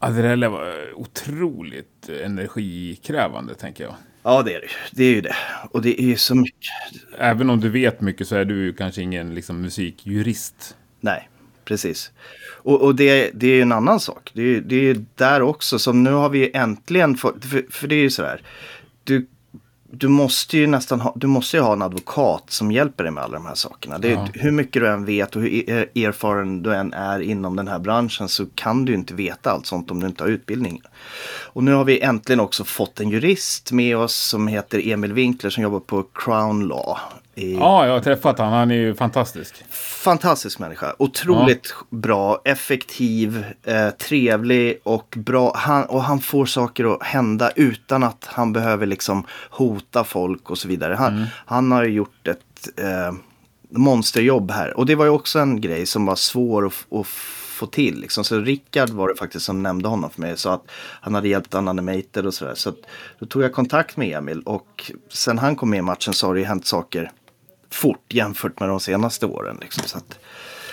Ja, 0.00 0.08
det 0.08 0.36
där 0.36 0.48
var 0.48 0.74
otroligt 0.94 2.08
energikrävande 2.24 3.54
tänker 3.54 3.84
jag. 3.84 3.94
Ja, 4.22 4.42
det 4.42 4.54
är 4.54 4.60
det. 4.60 4.68
Det 4.92 5.04
är 5.04 5.14
ju 5.14 5.20
det. 5.20 5.36
Och 5.70 5.82
det 5.82 6.02
är 6.02 6.16
så 6.16 6.34
mycket. 6.34 6.70
Även 7.18 7.50
om 7.50 7.60
du 7.60 7.68
vet 7.68 8.00
mycket 8.00 8.28
så 8.28 8.36
är 8.36 8.44
du 8.44 8.72
kanske 8.72 9.02
ingen 9.02 9.34
liksom, 9.34 9.60
musikjurist. 9.60 10.76
Nej, 11.00 11.28
precis. 11.64 12.10
Och, 12.52 12.82
och 12.82 12.94
det, 12.94 13.30
det 13.34 13.46
är 13.48 13.62
en 13.62 13.72
annan 13.72 14.00
sak. 14.00 14.30
Det, 14.34 14.60
det 14.60 14.90
är 14.90 15.04
där 15.14 15.42
också 15.42 15.78
som 15.78 16.02
nu 16.02 16.12
har 16.12 16.28
vi 16.28 16.50
äntligen 16.54 17.16
fått, 17.16 17.44
för, 17.44 17.64
för 17.70 17.88
det 17.88 17.94
är 17.94 18.00
ju 18.02 18.10
så 18.10 18.22
här. 18.22 18.42
Du, 19.04 19.26
du 19.90 20.08
måste 20.08 20.58
ju 20.58 20.66
nästan 20.66 21.00
ha, 21.00 21.12
du 21.16 21.26
måste 21.26 21.56
ju 21.56 21.62
ha 21.62 21.72
en 21.72 21.82
advokat 21.82 22.44
som 22.48 22.72
hjälper 22.72 23.04
dig 23.04 23.10
med 23.12 23.24
alla 23.24 23.34
de 23.34 23.46
här 23.46 23.54
sakerna. 23.54 23.98
Det, 23.98 24.08
Ja. 24.10 24.28
Hur 24.34 24.50
mycket 24.50 24.82
du 24.82 24.88
än 24.88 25.04
vet 25.04 25.36
och 25.36 25.42
hur 25.42 25.70
er- 25.70 25.90
erfaren 25.94 26.62
du 26.62 26.74
än 26.74 26.92
är 26.92 27.20
inom 27.20 27.56
den 27.56 27.68
här 27.68 27.78
branschen 27.78 28.28
så 28.28 28.46
kan 28.54 28.84
du 28.84 28.94
inte 28.94 29.14
veta 29.14 29.50
allt 29.50 29.66
sånt 29.66 29.90
om 29.90 30.00
du 30.00 30.06
inte 30.06 30.24
har 30.24 30.28
utbildning. 30.30 30.82
Och 31.44 31.64
nu 31.64 31.72
har 31.72 31.84
vi 31.84 32.00
äntligen 32.00 32.40
också 32.40 32.64
fått 32.64 33.00
en 33.00 33.10
jurist 33.10 33.72
med 33.72 33.96
oss 33.96 34.14
som 34.14 34.48
heter 34.48 34.88
Emil 34.88 35.12
Winkler 35.12 35.50
som 35.50 35.62
jobbar 35.62 35.80
på 35.80 36.02
Crown 36.14 36.68
Law. 36.68 36.98
I, 37.34 37.54
Ja, 37.54 37.86
jag 37.86 37.92
har 37.92 38.00
träffat 38.00 38.38
han. 38.38 38.52
Han 38.52 38.70
är 38.70 38.74
ju 38.74 38.94
fantastisk. 38.94 39.64
Fantastisk 39.70 40.58
människa. 40.58 40.94
Otroligt 40.98 41.74
bra, 41.90 42.40
effektiv, 42.44 43.44
eh, 43.62 43.90
trevlig 43.90 44.80
och 44.82 45.14
bra. 45.16 45.52
Han, 45.56 45.84
och 45.84 46.02
han 46.02 46.20
får 46.20 46.46
saker 46.46 46.94
att 46.94 47.02
hända 47.02 47.50
utan 47.56 48.02
att 48.02 48.28
han 48.30 48.52
behöver 48.52 48.86
liksom 48.86 49.26
hota 49.50 50.04
folk 50.04 50.50
och 50.50 50.58
så 50.58 50.68
vidare. 50.68 50.94
Han, 50.94 51.26
han 51.46 51.72
har 51.72 51.84
ju 51.84 51.92
gjort 51.92 52.28
ett 52.28 52.68
eh, 52.76 53.12
monsterjobb 53.70 54.50
här. 54.50 54.76
Och 54.76 54.86
det 54.86 54.94
var 54.94 55.04
ju 55.04 55.10
också 55.10 55.38
en 55.38 55.60
grej 55.60 55.86
som 55.86 56.06
var 56.06 56.16
svår 56.16 56.66
att, 56.66 56.92
att 56.92 57.06
få 57.54 57.66
till. 57.66 58.00
Liksom. 58.00 58.24
Så 58.24 58.40
Rickard 58.40 58.90
var 58.90 59.08
det 59.08 59.16
faktiskt 59.16 59.46
som 59.46 59.62
nämnde 59.62 59.88
honom 59.88 60.10
för 60.10 60.20
mig. 60.20 60.36
sa 60.36 60.54
att 60.54 60.70
han 61.00 61.14
hade 61.14 61.28
hjälpt 61.28 61.54
en 61.54 61.68
animator 61.68 62.26
och 62.26 62.34
sådär. 62.34 62.54
Så 62.54 62.68
att, 62.68 62.76
då 63.18 63.26
tog 63.26 63.42
jag 63.42 63.52
kontakt 63.52 63.96
med 63.96 64.18
Emil. 64.18 64.42
Och 64.42 64.92
sen 65.12 65.38
han 65.38 65.56
kom 65.56 65.70
med 65.70 65.78
i 65.78 65.82
matchen 65.82 66.14
så 66.14 66.26
har 66.26 66.34
det 66.34 66.40
ju 66.40 66.46
hänt 66.46 66.66
saker 66.66 67.10
fort 67.74 68.12
jämfört 68.12 68.60
med 68.60 68.68
de 68.68 68.80
senaste 68.80 69.26
åren. 69.26 69.58
Liksom. 69.60 69.88
Så 69.88 69.98
att, 69.98 70.18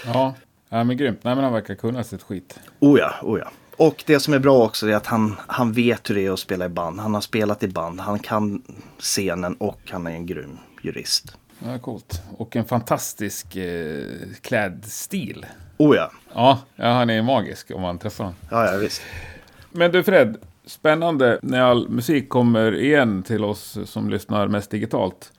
Ja, 0.05 0.34
ja 0.70 0.84
men 0.84 0.98
grymt. 0.98 1.24
Nej, 1.24 1.36
men 1.36 1.43
han 1.43 1.53
verkar 1.53 1.75
kunna 1.75 2.03
sitt 2.03 2.24
skit. 2.24 2.60
oh 2.79 3.00
ja, 3.00 3.13
oh 3.22 3.39
ja. 3.39 3.51
Och 3.77 4.03
det 4.08 4.20
som 4.20 4.34
är 4.34 4.39
bra 4.39 4.63
också 4.65 4.88
är 4.89 4.96
att 4.96 5.05
han, 5.08 5.36
han 5.48 5.74
vet 5.74 6.10
hur 6.10 6.15
det 6.15 6.25
är 6.25 6.31
att 6.31 6.39
spela 6.39 6.65
i 6.65 6.70
band. 6.70 7.00
Han 7.00 7.13
har 7.13 7.22
spelat 7.22 7.63
i 7.63 7.67
band, 7.67 8.00
han 8.00 8.20
kan 8.20 8.62
scenen 9.00 9.55
och 9.55 9.79
han 9.89 10.08
är 10.08 10.12
en 10.12 10.25
grym 10.25 10.58
jurist. 10.81 11.38
Ja, 11.60 11.79
coolt. 11.79 12.22
Och 12.38 12.55
en 12.55 12.65
fantastisk 12.65 13.55
eh, 13.55 14.05
klädstil. 14.41 15.46
Oh 15.77 15.96
ja, 15.96 16.12
Ja, 16.34 16.60
ja, 16.75 16.88
han 16.88 17.10
är 17.10 17.22
magisk 17.22 17.72
om 17.75 17.81
man 17.81 18.00
träffar 18.00 18.24
honom. 18.24 18.39
ja, 18.50 18.72
ja 18.72 18.77
visst. 18.77 19.01
Men 19.72 19.91
du 19.91 20.03
Fred, 20.03 20.38
spännande 20.65 21.39
när 21.41 21.62
all 21.62 21.89
musik 21.89 22.29
kommer 22.29 22.75
igen 22.75 23.24
till 23.24 23.43
oss 23.43 23.77
som 23.86 24.10
lyssnar 24.10 24.48
mest 24.48 24.72
digitalt. 24.72 25.31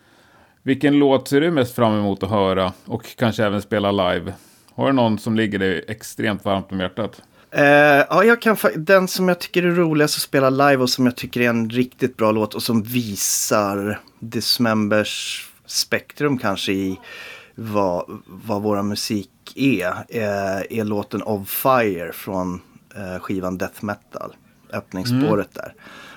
Vilken 0.65 0.99
låt 0.99 1.29
ser 1.29 1.41
du 1.41 1.51
mest 1.51 1.75
fram 1.75 1.99
emot 1.99 2.23
att 2.23 2.31
höra 2.31 2.73
och 2.85 3.17
kanske 3.17 3.45
även 3.45 3.63
spela 3.63 3.93
live? 3.93 4.33
Har 4.75 4.87
du 4.87 4.93
någon 4.93 5.19
som 5.19 5.37
ligger 5.37 5.59
dig 5.59 5.85
extremt 5.89 6.45
varmt 6.45 6.73
om 6.73 6.81
hjärtat? 6.81 7.23
Eh, 7.51 7.65
ja, 8.11 8.25
jag 8.25 8.43
kan, 8.43 8.57
den 8.77 9.09
som 9.09 9.29
jag 9.29 9.39
tycker 9.39 9.63
är 9.63 9.71
roligast 9.71 10.17
att 10.17 10.23
spela 10.23 10.51
live 10.51 10.77
och 10.77 10.91
som 10.91 11.07
jag 11.07 11.17
tycker 11.17 11.41
är 11.41 11.49
en 11.49 11.71
riktigt 11.71 12.17
bra 12.17 12.33
låt 12.33 12.55
och 12.55 12.63
som 12.63 12.83
visar 12.83 14.01
Dismembers 14.19 15.47
spektrum 15.67 16.39
kanske 16.39 16.73
i 16.73 16.99
vad, 17.55 18.05
vad 18.27 18.63
våra 18.63 18.83
musik 18.83 19.31
är, 19.55 19.87
eh, 20.09 20.79
är 20.79 20.85
låten 20.85 21.23
Of 21.23 21.49
Fire 21.49 22.13
från 22.13 22.61
eh, 22.97 23.21
skivan 23.21 23.59
Death 23.59 23.85
Metal. 23.85 24.37
Öppningsspåret 24.73 25.55
där. 25.55 25.75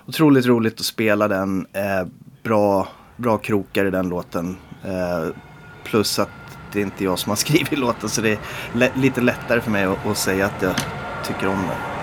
Otroligt 0.08 0.46
roligt 0.46 0.80
att 0.80 0.86
spela 0.86 1.28
den. 1.28 1.68
Bra, 2.44 2.88
bra 3.16 3.38
krokar 3.38 3.86
i 3.86 3.92
den 3.92 4.10
låten. 4.10 4.58
Eh, 4.84 5.36
plus 5.84 6.20
att 6.20 6.30
det 6.72 6.80
är 6.80 6.84
inte 6.84 7.04
jag 7.04 7.20
som 7.20 7.30
har 7.30 7.36
skrivit 7.46 7.80
låten 7.80 8.10
så 8.10 8.22
det 8.22 8.30
är 8.30 8.92
lite 8.96 9.22
lättare 9.22 9.62
för 9.62 9.72
mig 9.72 9.84
att, 9.84 10.06
att 10.06 10.18
säga 10.18 10.46
att 10.46 10.62
jag 10.62 10.76
tycker 11.24 11.48
om 11.48 11.62
den. 11.62 11.95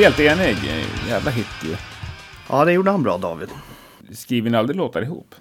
Helt 0.00 0.20
enig. 0.20 0.56
Jävla 1.08 1.30
hit 1.30 1.46
ju. 1.64 1.76
Ja, 2.48 2.64
det 2.64 2.72
gjorde 2.72 2.90
han 2.90 3.02
bra 3.02 3.18
David. 3.18 3.48
Skriver 4.12 4.50
ni 4.50 4.56
aldrig 4.56 4.76
låtar 4.76 5.02
ihop? 5.02 5.34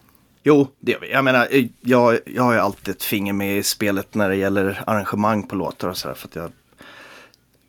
Jo, 0.43 0.67
det 0.79 0.91
gör 0.91 0.99
vi. 0.99 1.11
Jag 1.11 1.23
menar, 1.23 1.47
eh, 1.51 1.65
jag, 1.81 2.19
jag 2.25 2.43
har 2.43 2.53
ju 2.53 2.59
alltid 2.59 2.95
ett 2.95 3.03
finger 3.03 3.33
med 3.33 3.57
i 3.57 3.63
spelet 3.63 4.15
när 4.15 4.29
det 4.29 4.35
gäller 4.35 4.83
arrangemang 4.87 5.47
på 5.47 5.55
låtar 5.55 5.87
och 5.87 5.97
sådär. 5.97 6.15
För 6.15 6.27
att 6.27 6.35
jag 6.35 6.51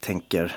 tänker 0.00 0.56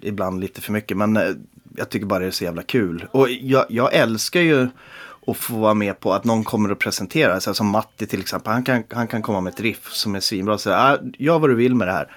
ibland 0.00 0.40
lite 0.40 0.60
för 0.60 0.72
mycket. 0.72 0.96
Men 0.96 1.16
eh, 1.16 1.30
jag 1.76 1.88
tycker 1.88 2.06
bara 2.06 2.18
det 2.18 2.26
är 2.26 2.30
så 2.30 2.44
jävla 2.44 2.62
kul. 2.62 3.06
Och 3.10 3.30
jag, 3.30 3.66
jag 3.68 3.94
älskar 3.94 4.40
ju 4.40 4.68
och 5.00 5.36
få 5.36 5.54
vara 5.54 5.74
med 5.74 6.00
på 6.00 6.12
att 6.12 6.24
någon 6.24 6.44
kommer 6.44 6.70
att 6.70 6.78
presentera. 6.78 7.40
Så 7.40 7.54
som 7.54 7.68
Matti 7.68 8.06
till 8.06 8.20
exempel, 8.20 8.52
han 8.52 8.64
kan, 8.64 8.84
han 8.90 9.06
kan 9.06 9.22
komma 9.22 9.40
med 9.40 9.52
ett 9.52 9.60
riff 9.60 9.92
som 9.92 10.14
är 10.14 10.20
svinbra. 10.20 10.58
Så 10.58 10.72
ah, 10.72 10.98
gör 11.18 11.38
vad 11.38 11.50
du 11.50 11.54
vill 11.54 11.74
med 11.74 11.88
det 11.88 11.92
här. 11.92 12.12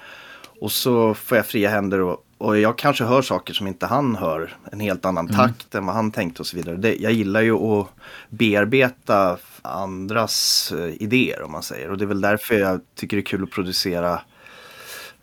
Och 0.60 0.72
så 0.72 1.14
får 1.14 1.36
jag 1.36 1.46
fria 1.46 1.70
händer 1.70 2.00
och, 2.00 2.24
och 2.42 2.58
jag 2.58 2.78
kanske 2.78 3.04
hör 3.04 3.22
saker 3.22 3.54
som 3.54 3.66
inte 3.66 3.86
han 3.86 4.16
hör. 4.16 4.56
En 4.72 4.80
helt 4.80 5.04
annan 5.04 5.28
Mm. 5.28 5.36
takt 5.36 5.74
än 5.74 5.86
vad 5.86 5.94
han 5.94 6.10
tänkte 6.12 6.42
och 6.42 6.46
så 6.46 6.56
vidare. 6.56 6.76
Det, 6.76 6.96
jag 6.96 7.12
gillar 7.12 7.40
ju 7.40 7.54
att 7.54 7.86
bearbeta 8.28 9.36
andras 9.62 10.72
eh, 10.72 11.02
idéer 11.02 11.42
om 11.42 11.52
man 11.52 11.62
säger. 11.62 11.90
Och 11.90 11.98
det 11.98 12.04
är 12.04 12.06
väl 12.06 12.20
därför 12.20 12.54
jag 12.54 12.80
tycker 12.94 13.16
det 13.16 13.20
är 13.20 13.24
kul 13.24 13.42
att 13.42 13.50
producera 13.50 14.20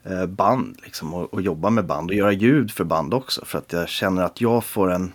eh, 0.03 0.25
band 0.25 0.77
liksom, 0.83 1.13
och, 1.13 1.33
och 1.33 1.41
jobba 1.41 1.69
med 1.69 1.85
band 1.85 2.09
och 2.09 2.15
göra 2.15 2.31
ljud 2.31 2.71
för 2.71 2.83
band 2.83 3.13
också. 3.13 3.45
För 3.45 3.57
att 3.57 3.73
jag 3.73 3.89
känner 3.89 4.23
att 4.23 4.41
jag 4.41 4.63
får 4.63 4.91
en, 4.91 5.11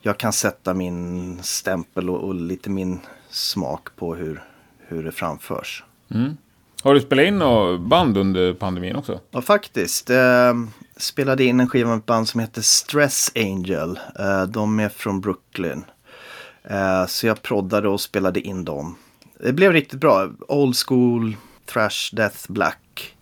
jag 0.00 0.18
kan 0.18 0.32
sätta 0.32 0.74
min 0.74 1.38
stämpel 1.42 2.10
och, 2.10 2.24
och 2.24 2.34
lite 2.34 2.70
min 2.70 3.00
smak 3.30 3.88
på 3.96 4.14
hur, 4.14 4.42
hur 4.78 5.04
det 5.04 5.12
framförs. 5.12 5.84
Har 6.82 6.94
du 6.94 7.00
spelat 7.00 7.24
in 7.26 7.38
band 7.88 8.16
under 8.18 8.54
pandemin 8.54 8.96
också? 8.96 9.20
Ja, 9.30 9.42
faktiskt. 9.42 10.10
Spelade 10.96 11.44
in 11.44 11.60
en 11.60 11.68
skiva 11.68 11.88
med 11.90 11.98
ett 11.98 12.06
band 12.06 12.28
som 12.28 12.40
heter 12.40 12.62
Stress 12.62 13.30
Angel. 13.34 13.98
Eh, 14.18 14.42
de 14.42 14.80
är 14.80 14.88
från 14.88 15.20
Brooklyn. 15.20 15.84
Eh, 16.64 17.06
så 17.06 17.26
jag 17.26 17.42
proddade 17.42 17.88
och 17.88 18.00
spelade 18.00 18.40
in 18.40 18.64
dem. 18.64 18.96
Det 19.40 19.52
blev 19.52 19.72
riktigt 19.72 20.00
bra. 20.00 20.28
Old 20.48 20.76
school, 20.86 21.36
thrash, 21.66 22.14
death, 22.14 22.52
black. 22.52 23.12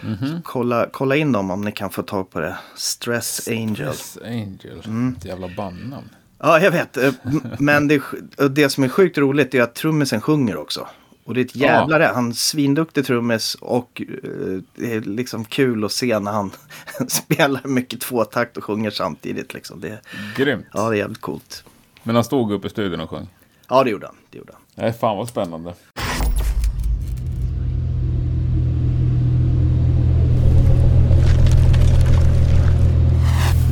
Så 0.00 0.40
kolla, 0.44 0.86
kolla 0.92 1.16
in 1.16 1.32
dem 1.32 1.50
om 1.50 1.60
ni 1.60 1.72
kan 1.72 1.90
få 1.90 2.02
tag 2.02 2.30
på 2.30 2.40
det. 2.40 2.56
Stress 2.76 3.48
Angel. 3.48 3.86
Yes, 3.86 4.18
Angel. 4.24 4.82
Mm. 4.84 5.14
Ett 5.18 5.24
jävla 5.24 5.48
bandnamn. 5.56 6.08
Ja, 6.38 6.60
jag 6.60 6.70
vet. 6.70 6.96
Eh, 6.96 7.12
Men 7.58 7.88
det, 7.88 8.02
det 8.50 8.68
som 8.70 8.84
är 8.84 8.88
sjukt 8.88 9.18
roligt 9.18 9.54
är 9.54 9.62
att 9.62 9.74
trummisen 9.74 10.20
sjunger 10.20 10.56
också. 10.56 10.88
Och 11.28 11.34
det 11.34 11.40
är 11.40 11.44
ett 11.44 11.56
jävla 11.56 11.98
det. 11.98 12.06
Han 12.06 12.28
är 12.28 12.32
svinduktig 12.32 13.06
trummis 13.06 13.54
och 13.54 14.02
eh, 14.08 14.60
det 14.74 14.94
är 14.94 15.00
liksom 15.00 15.44
kul 15.44 15.84
att 15.84 15.92
se 15.92 16.18
när 16.18 16.32
han 16.32 16.50
spelar 17.08 17.66
mycket 17.66 18.00
tvåtakt 18.00 18.56
och 18.56 18.64
sjunger 18.64 18.90
samtidigt. 18.90 19.54
Liksom. 19.54 19.80
Det, 19.80 20.00
Grymt. 20.36 20.66
ja, 20.72 20.88
det 20.88 20.96
är 20.96 20.98
jävligt 20.98 21.20
coolt. 21.20 21.64
Men 22.02 22.14
han 22.14 22.24
stod 22.24 22.52
uppe 22.52 22.66
i 22.66 22.70
studion 22.70 23.00
och 23.00 23.10
sjöng. 23.10 23.28
Ja, 23.68 23.84
det 23.84 23.90
gjorde 23.90 24.06
han. 24.06 24.14
Det 24.30 24.38
gjorde 24.38 24.52
han. 24.52 24.62
Nej, 24.74 24.92
fan 24.92 25.16
vad 25.16 25.28
spännande. 25.28 25.74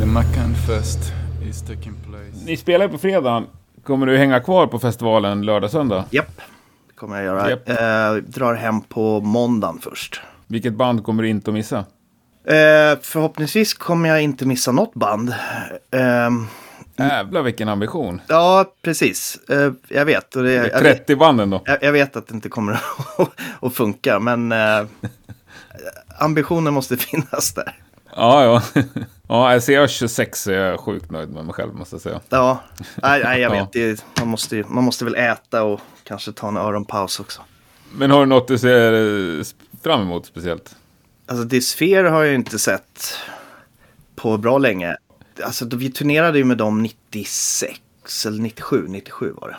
The 0.01 0.07
Macan 0.07 0.55
Fest 0.67 0.99
is 1.49 1.63
taking 1.63 1.95
place. 2.11 2.45
Ni 2.45 2.57
spelar 2.57 2.85
ju 2.85 2.91
på 2.93 2.99
fredagen. 2.99 3.47
Kommer 3.83 4.07
du 4.07 4.17
hänga 4.19 4.41
kvar 4.41 4.67
på 4.67 4.79
festivalen 4.79 5.43
lördag, 5.43 5.71
söndag? 5.71 6.05
Japp, 6.11 6.37
det 6.37 6.43
kommer 6.97 7.17
jag 7.17 7.25
göra. 7.25 7.51
Japp. 7.51 7.69
Eh, 7.69 8.15
drar 8.15 8.55
hem 8.55 8.81
på 8.81 9.21
måndagen 9.21 9.79
först. 9.83 10.21
Vilket 10.47 10.75
band 10.75 11.05
kommer 11.05 11.23
du 11.23 11.29
inte 11.29 11.51
att 11.51 11.55
missa? 11.55 11.79
Eh, 12.45 12.99
förhoppningsvis 13.03 13.75
kommer 13.75 14.09
jag 14.09 14.23
inte 14.23 14.47
missa 14.47 14.73
något 14.73 14.95
band. 14.95 15.35
Eh, 15.91 16.31
Jävlar 16.99 17.43
vilken 17.43 17.69
ambition. 17.69 18.21
ja, 18.29 18.65
precis. 18.83 19.39
Eh, 19.49 19.73
jag 19.89 20.05
vet. 20.05 20.37
Och 20.37 20.43
det, 20.43 20.53
jag 20.53 20.63
vet- 20.63 20.97
30 20.97 21.17
banden 21.17 21.51
då. 21.51 21.63
Jag, 21.65 21.83
jag 21.83 21.93
vet 21.93 22.17
att 22.17 22.27
det 22.27 22.35
inte 22.35 22.49
kommer 22.49 22.81
att, 23.61 23.75
funka, 23.75 24.19
men 24.19 24.53
eh, 24.53 24.85
ambitionen 26.19 26.75
måste 26.75 26.97
finnas 26.97 27.55
där. 27.55 27.75
Ja, 28.17 28.63
ja. 28.75 28.83
Ja, 29.29 29.61
jag 29.69 29.91
26 29.91 30.47
är 30.47 30.53
jag 30.53 30.81
sjukt 30.81 31.11
nöjd 31.11 31.31
med 31.31 31.45
mig 31.45 31.55
själv 31.55 31.75
måste 31.75 31.95
jag 31.95 32.01
säga. 32.03 32.21
Ja, 32.29 32.61
nej, 33.03 33.21
nej 33.25 33.41
jag 33.41 33.57
Ja. 33.57 33.61
vet. 33.65 33.73
Det, 33.73 34.05
man, 34.21 34.29
måste, 34.29 34.65
man 34.69 34.85
måste 34.85 35.05
väl 35.05 35.15
äta 35.15 35.63
och 35.63 35.81
kanske 36.07 36.33
ta 36.33 36.49
en 36.49 36.57
öronpaus 36.57 37.21
också. 37.21 37.43
Men 37.93 38.11
har 38.11 38.21
du 38.21 38.27
något 38.27 38.49
du 38.49 38.59
ser 38.59 38.93
eh, 39.39 39.45
fram 39.83 40.01
emot 40.01 40.27
speciellt? 40.27 40.77
Alltså 41.27 41.45
Disfear 41.45 42.05
har 42.05 42.23
jag 42.23 42.29
ju 42.29 42.35
inte 42.35 42.59
sett 42.59 43.15
på 44.17 44.39
bra 44.39 44.59
länge. 44.59 44.97
Alltså 45.45 45.67
vi 45.77 45.91
turnerade 45.91 46.39
ju 46.39 46.45
med 46.45 46.57
dem 46.57 46.83
96 46.83 47.81
eller 48.27 48.43
97, 48.43 48.85
97 48.89 49.35
var 49.37 49.49
det. 49.49 49.57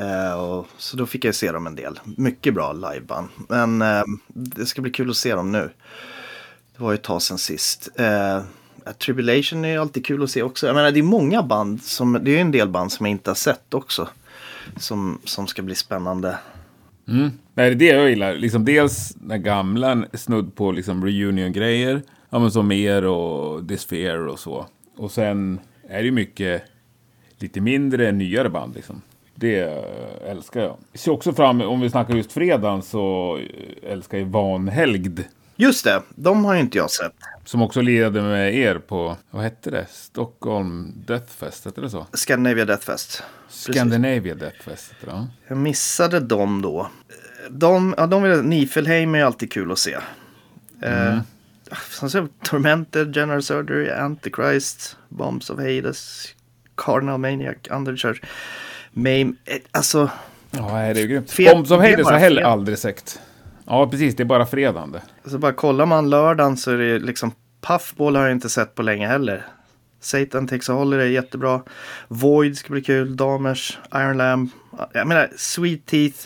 Eh, 0.00 0.32
och, 0.32 0.66
så 0.78 0.96
då 0.96 1.06
fick 1.06 1.24
jag 1.24 1.34
se 1.34 1.52
dem 1.52 1.66
en 1.66 1.74
del. 1.74 2.00
Mycket 2.04 2.54
bra 2.54 2.72
liveband. 2.72 3.28
Men 3.48 3.82
eh, 3.82 4.02
det 4.28 4.66
ska 4.66 4.82
bli 4.82 4.90
kul 4.90 5.10
att 5.10 5.16
se 5.16 5.34
dem 5.34 5.52
nu. 5.52 5.70
Det 6.76 6.82
var 6.82 6.92
ju 6.92 6.94
ett 6.94 7.02
tag 7.02 7.22
sedan 7.22 7.38
sist. 7.38 7.88
Eh, 7.94 8.42
Tribulation 8.98 9.64
är 9.64 9.68
ju 9.68 9.78
alltid 9.78 10.06
kul 10.06 10.22
att 10.22 10.30
se 10.30 10.42
också. 10.42 10.66
Jag 10.66 10.74
menar 10.76 10.90
det 10.90 11.00
är 11.00 11.02
många 11.02 11.42
band, 11.42 11.82
som, 11.82 12.12
det 12.12 12.30
är 12.30 12.34
ju 12.34 12.40
en 12.40 12.50
del 12.50 12.68
band 12.68 12.92
som 12.92 13.06
jag 13.06 13.10
inte 13.10 13.30
har 13.30 13.34
sett 13.34 13.74
också. 13.74 14.08
Som, 14.76 15.18
som 15.24 15.46
ska 15.46 15.62
bli 15.62 15.74
spännande. 15.74 16.38
Mm. 17.08 17.30
Nej, 17.54 17.74
det 17.74 17.90
är 17.90 17.94
det 17.94 18.00
jag 18.00 18.10
gillar. 18.10 18.34
Liksom 18.34 18.64
dels 18.64 19.14
den 19.14 19.42
gamla, 19.42 20.04
snudd 20.12 20.54
på 20.54 20.72
liksom 20.72 21.04
reunion-grejer. 21.04 22.02
Ja, 22.30 22.38
men 22.38 22.50
som 22.50 22.72
er 22.72 23.04
och 23.04 23.64
Disfear 23.64 24.26
och 24.26 24.38
så. 24.38 24.66
Och 24.96 25.10
sen 25.10 25.60
är 25.88 25.98
det 25.98 26.04
ju 26.04 26.10
mycket 26.10 26.62
lite 27.38 27.60
mindre, 27.60 28.12
nyare 28.12 28.50
band 28.50 28.74
liksom. 28.74 29.02
Det 29.34 29.58
älskar 30.26 30.60
jag. 30.60 30.76
Jag 30.92 31.00
ser 31.00 31.12
också 31.12 31.32
fram, 31.32 31.60
om 31.60 31.80
vi 31.80 31.90
snackar 31.90 32.14
just 32.14 32.32
fredagen, 32.32 32.82
så 32.82 33.38
älskar 33.82 34.18
jag 34.18 34.26
Vanhelgd. 34.26 35.20
Just 35.62 35.84
det, 35.84 36.02
de 36.14 36.44
har 36.44 36.54
ju 36.54 36.60
inte 36.60 36.78
jag 36.78 36.90
sett. 36.90 37.12
Som 37.44 37.62
också 37.62 37.80
lirade 37.80 38.22
med 38.22 38.54
er 38.54 38.78
på, 38.78 39.16
vad 39.30 39.42
hette 39.42 39.70
det? 39.70 39.86
Stockholm 39.90 40.92
Deathfest, 41.06 41.64
hette 41.64 41.80
det 41.80 41.90
så? 41.90 42.06
Scandinavia 42.12 42.64
Death 42.64 42.86
Fest. 42.86 43.22
Precis. 43.46 43.74
Scandinavia 43.74 44.34
Deathfest 44.34 44.92
hette 44.92 45.06
det, 45.06 45.12
ja. 45.12 45.26
Jag 45.48 45.58
missade 45.58 46.20
dem 46.20 46.62
då. 46.62 46.90
De, 47.50 47.94
ja, 47.96 48.06
de 48.06 48.22
vill, 48.22 48.42
Nifelheim 48.42 49.14
är 49.14 49.24
alltid 49.24 49.52
kul 49.52 49.72
att 49.72 49.78
se. 49.78 49.96
Eh, 50.82 51.18
som 51.90 52.10
sagt, 52.10 52.32
Tormented, 52.42 53.16
General 53.16 53.42
Surgery, 53.42 53.90
Antichrist, 53.90 54.96
Bombs 55.08 55.50
of 55.50 55.58
Hades, 55.58 56.28
Cardinal 56.76 57.20
Maniac, 57.20 57.56
Underchurch, 57.70 58.22
Mame. 58.92 59.32
Eh, 59.44 59.56
alltså, 59.70 60.10
Ja, 60.50 60.92
det 60.94 61.00
är 61.00 61.06
grymt. 61.06 61.36
Bombs 61.36 61.70
of 61.70 61.80
Hades 61.80 62.06
har 62.06 62.12
jag 62.12 62.20
heller 62.20 62.42
aldrig 62.42 62.78
sett. 62.78 63.20
Ja, 63.66 63.86
precis. 63.90 64.16
Det 64.16 64.22
är 64.22 64.24
bara 64.24 64.46
fredagen 64.46 64.92
det. 64.92 65.02
alltså 65.24 65.38
bara 65.38 65.52
kollar 65.52 65.86
man 65.86 66.10
lördagen 66.10 66.56
så 66.56 66.70
är 66.70 66.76
det 66.78 66.98
liksom 66.98 67.32
Puffball 67.66 68.16
har 68.16 68.22
jag 68.22 68.32
inte 68.32 68.48
sett 68.48 68.74
på 68.74 68.82
länge 68.82 69.08
heller. 69.08 69.46
Satan 70.00 70.46
Takes 70.48 70.70
a 70.70 70.72
Holiday 70.72 71.06
är 71.06 71.10
jättebra. 71.10 71.62
Void 72.08 72.58
ska 72.58 72.72
bli 72.72 72.82
kul. 72.82 73.16
Damers, 73.16 73.78
Iron 73.94 74.16
Lamb. 74.18 74.50
Jag 74.92 75.06
menar, 75.06 75.30
Sweet 75.36 75.86
Teeth. 75.86 76.18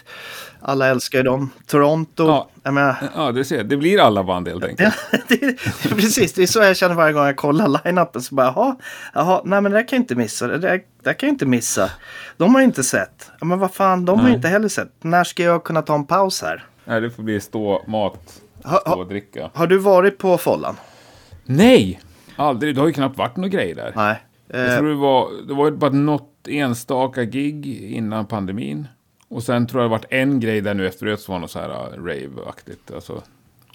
Alla 0.60 0.86
älskar 0.86 1.18
ju 1.18 1.22
dem. 1.24 1.50
Toronto. 1.66 2.26
Ja. 2.26 2.50
Jag 2.62 2.74
menar, 2.74 2.96
Ja, 3.16 3.32
du 3.32 3.44
ser. 3.44 3.64
Det 3.64 3.76
blir 3.76 4.00
alla 4.00 4.24
band 4.24 4.48
helt 4.48 4.64
enkelt. 4.68 4.94
det, 5.28 5.36
det 5.82 5.88
precis, 5.88 6.32
det 6.32 6.42
är 6.42 6.46
så 6.46 6.58
jag 6.58 6.76
känner 6.76 6.94
varje 6.94 7.12
gång 7.12 7.26
jag 7.26 7.36
kollar 7.36 7.68
line-upen. 7.68 8.20
Så 8.22 8.34
bara, 8.34 8.46
jaha, 8.46 8.76
jaha, 9.14 9.40
nej 9.44 9.60
men 9.60 9.72
det 9.72 9.78
där 9.78 9.88
kan 9.88 9.96
jag 9.96 10.02
inte 10.02 10.14
missa. 10.14 10.46
Det 10.46 10.58
där, 10.58 10.80
det 11.04 11.14
kan 11.14 11.26
jag 11.26 11.34
inte 11.34 11.46
missa. 11.46 11.90
De 12.36 12.54
har 12.54 12.60
ju 12.60 12.64
inte 12.66 12.84
sett. 12.84 13.30
Ja, 13.40 13.46
men 13.46 13.58
vad 13.58 13.74
fan, 13.74 14.04
de 14.04 14.18
har 14.18 14.26
ju 14.26 14.28
Nej. 14.30 14.36
inte 14.36 14.48
heller 14.48 14.68
sett. 14.68 14.92
När 15.04 15.24
ska 15.24 15.42
jag 15.42 15.64
kunna 15.64 15.82
ta 15.82 15.94
en 15.94 16.06
paus 16.06 16.42
här? 16.42 16.64
Nej, 16.88 17.00
det 17.00 17.10
får 17.10 17.22
bli 17.22 17.40
stå, 17.40 17.82
mat, 17.86 18.42
Ha- 18.64 18.80
stå 18.80 18.98
och 19.00 19.06
dricka. 19.06 19.50
Har 19.54 19.66
du 19.66 19.78
varit 19.78 20.18
på 20.18 20.38
Follan? 20.38 20.76
Nej! 21.44 22.00
Aldrig. 22.36 22.74
Det 22.74 22.80
har 22.80 22.88
ju 22.88 22.92
knappt 22.92 23.18
varit 23.18 23.36
några 23.36 23.48
grejer 23.48 23.74
där. 23.74 23.92
Nej. 23.96 24.22
Jag 24.48 24.66
Eh, 24.72 24.78
tror 24.78 24.88
det 24.88 24.94
var, 24.94 25.28
det 25.48 25.54
var 25.54 25.70
bara 25.70 25.90
något 25.90 26.48
enstaka 26.48 27.24
gig 27.24 27.66
innan 27.92 28.26
pandemin. 28.26 28.88
Och 29.28 29.42
sen 29.42 29.66
tror 29.66 29.82
jag 29.82 29.90
det 29.90 29.92
varit 29.92 30.06
en 30.10 30.40
grej 30.40 30.60
där 30.60 30.74
nu 30.74 30.86
efteråt 30.86 31.20
som 31.20 31.32
var 31.32 31.38
något 31.38 31.50
så 31.50 31.58
här 31.58 31.68
uh, 31.70 32.04
rave-aktigt. 32.04 32.94
Alltså 32.94 33.22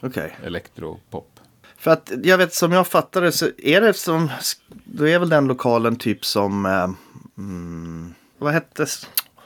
Okej. 0.01 0.37
elektropop. 0.45 1.39
För 1.77 1.91
att 1.91 2.11
jag 2.23 2.37
vet 2.37 2.53
som 2.53 2.71
jag 2.71 2.87
fattar 2.87 3.21
det 3.21 3.31
så 3.31 3.47
är 3.57 3.81
det 3.81 3.93
som, 3.93 4.29
då 4.83 5.07
är 5.07 5.19
väl 5.19 5.29
den 5.29 5.47
lokalen 5.47 5.95
typ 5.95 6.25
som, 6.25 6.65
eh, 6.65 6.89
mm, 7.37 8.13
vad 8.37 8.53
hette 8.53 8.85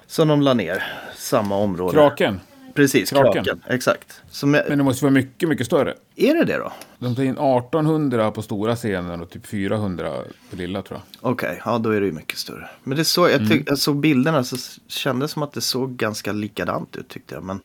som 0.08 0.28
de 0.28 0.42
la 0.42 0.54
ner? 0.54 0.84
Samma 1.16 1.56
område. 1.58 1.94
Kraken. 1.94 2.40
Precis, 2.76 3.10
Kraken. 3.10 3.44
Kraken. 3.44 3.64
Exakt. 3.70 4.22
Som 4.30 4.54
jag, 4.54 4.64
Men 4.70 4.78
det 4.78 4.84
måste 4.84 5.06
vara 5.06 5.14
mycket, 5.14 5.50
mycket 5.50 5.66
större. 5.66 5.94
är 6.16 6.34
det 6.36 6.46
det 6.46 6.58
då? 6.58 6.72
De 7.00 7.16
tar 7.16 7.24
in 7.24 7.30
1800 7.30 8.32
på 8.32 8.42
stora 8.42 8.76
scenen 8.76 9.22
och 9.22 9.30
typ 9.30 9.48
400 9.48 10.14
på 10.50 10.56
lilla 10.56 10.82
tror 10.82 11.00
jag. 11.00 11.32
Okej, 11.32 11.62
ja 11.66 11.78
då 11.78 11.90
är 11.90 12.00
det 12.00 12.06
ju 12.06 12.12
mycket 12.12 12.38
större. 12.38 12.70
Men 12.84 12.98
det 12.98 13.06
såg, 13.06 13.30
jag, 13.30 13.50
tyck, 13.50 13.70
jag 13.70 13.78
såg 13.78 13.96
bilderna 13.96 14.44
så 14.44 14.58
kändes 14.88 15.32
som 15.32 15.44
att 15.44 15.54
det 15.54 15.62
såg 15.62 15.96
ganska 15.96 16.32
likadant 16.32 16.96
ut 16.96 17.08
tyckte 17.08 17.36
jag. 17.36 17.44
Men 17.44 17.60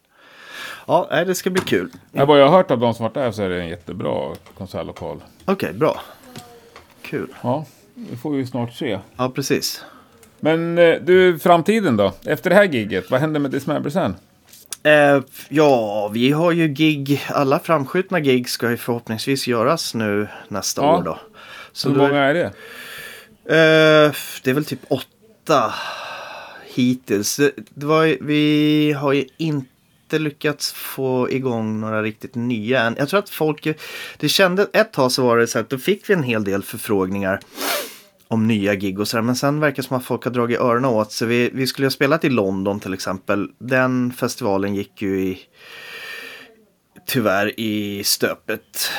ja, 0.86 1.24
det 1.26 1.34
ska 1.34 1.50
bli 1.50 1.62
kul. 1.62 1.90
Ja. 2.12 2.24
Vad 2.24 2.40
jag 2.40 2.48
har 2.48 2.56
hört 2.56 2.70
av 2.70 2.78
de 2.78 2.94
som 2.94 3.02
varit 3.02 3.14
där 3.14 3.32
så 3.32 3.42
är 3.42 3.48
det 3.48 3.60
en 3.60 3.68
jättebra 3.68 4.34
konsertlokal. 4.58 5.22
Okej, 5.44 5.72
bra. 5.72 6.00
Kul. 7.02 7.34
Ja, 7.42 7.66
det 7.94 8.16
får 8.16 8.30
vi 8.30 8.46
snart 8.46 8.74
se. 8.74 8.98
Ja, 9.16 9.30
precis. 9.30 9.84
Men 10.40 10.78
eh, 10.78 10.94
du, 11.02 11.38
framtiden 11.38 11.96
då? 11.96 12.12
Efter 12.24 12.50
det 12.50 12.56
här 12.56 12.64
giget, 12.64 13.10
vad 13.10 13.20
händer 13.20 13.40
med 13.40 13.50
Dismember 13.50 13.90
sen? 13.90 14.14
Eh, 14.82 15.20
ja, 15.48 16.08
vi 16.08 16.30
har 16.30 16.52
ju 16.52 16.68
gig. 16.68 17.22
Alla 17.28 17.58
framskjutna 17.58 18.20
gig 18.20 18.48
ska 18.48 18.70
ju 18.70 18.76
förhoppningsvis 18.76 19.46
göras 19.46 19.94
nu 19.94 20.28
nästa 20.48 20.82
Ja. 20.82 20.98
år 20.98 21.02
då. 21.02 21.18
Så 21.72 21.88
Hur 21.88 21.96
många 21.96 22.18
är 22.24 22.34
det? 22.34 22.44
eh, 23.44 24.12
det 24.42 24.50
är 24.50 24.54
väl 24.54 24.64
typ 24.64 24.80
åtta 24.88 25.74
hittills. 26.66 27.36
Det, 27.36 27.52
det 27.74 27.86
var, 27.86 28.16
vi 28.20 28.92
har 28.92 29.12
ju 29.12 29.24
inte 29.36 30.18
lyckats 30.18 30.72
få 30.72 31.30
igång 31.30 31.80
några 31.80 32.02
riktigt 32.02 32.34
nya 32.34 32.80
än. 32.82 32.94
Jag 32.98 33.08
tror 33.08 33.18
att 33.20 33.30
folk, 33.30 33.66
det 34.18 34.28
kände 34.28 34.66
ett 34.72 34.92
tag 34.92 35.12
så 35.12 35.22
var 35.22 35.38
det 35.38 35.46
så 35.46 35.58
att 35.58 35.70
då 35.70 35.78
fick 35.78 36.10
vi 36.10 36.14
en 36.14 36.22
hel 36.22 36.44
del 36.44 36.62
förfrågningar 36.62 37.40
om 38.30 38.46
nya 38.46 38.74
gig 38.74 39.00
och 39.00 39.08
sådär. 39.08 39.22
Men 39.22 39.36
sen 39.36 39.60
verkar 39.60 39.76
det 39.76 39.88
som 39.88 39.96
att 39.96 40.04
folk 40.04 40.24
har 40.24 40.30
dragit 40.30 40.60
öronen 40.60 40.90
åt 40.90 41.12
sig. 41.12 41.28
Vi, 41.28 41.50
vi 41.52 41.66
skulle 41.66 41.86
ha 41.86 41.90
spelat 41.90 42.24
i 42.24 42.28
London 42.28 42.80
till 42.80 42.94
exempel. 42.94 43.50
Den 43.58 44.12
festivalen 44.12 44.74
gick 44.74 45.02
ju 45.02 45.20
i 45.20 45.38
tyvärr 47.06 47.60
i 47.60 48.04
stöpet. 48.04 48.90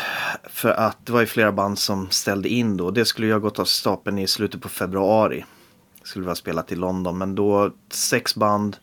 För 0.50 0.70
att 0.70 1.06
det 1.06 1.12
var 1.12 1.20
ju 1.20 1.26
flera 1.26 1.52
band 1.52 1.80
som 1.80 2.10
ställde 2.10 2.50
in 2.50 2.78
då. 2.78 2.92
Det 2.92 3.06
skulle 3.06 3.28
ju 3.28 3.34
ha 3.34 3.40
gått 3.40 3.60
av 3.60 3.66
stapeln 3.66 4.20
i 4.20 4.28
slutet 4.28 4.62
på 4.62 4.70
februari. 4.70 5.46
Skulle 6.04 6.26
vi 6.26 6.30
ha 6.30 6.36
spelat 6.36 6.72
i 6.72 6.76
London. 6.76 7.18
Men 7.18 7.36
då 7.36 7.72
sex 7.90 8.36
band 8.36 8.78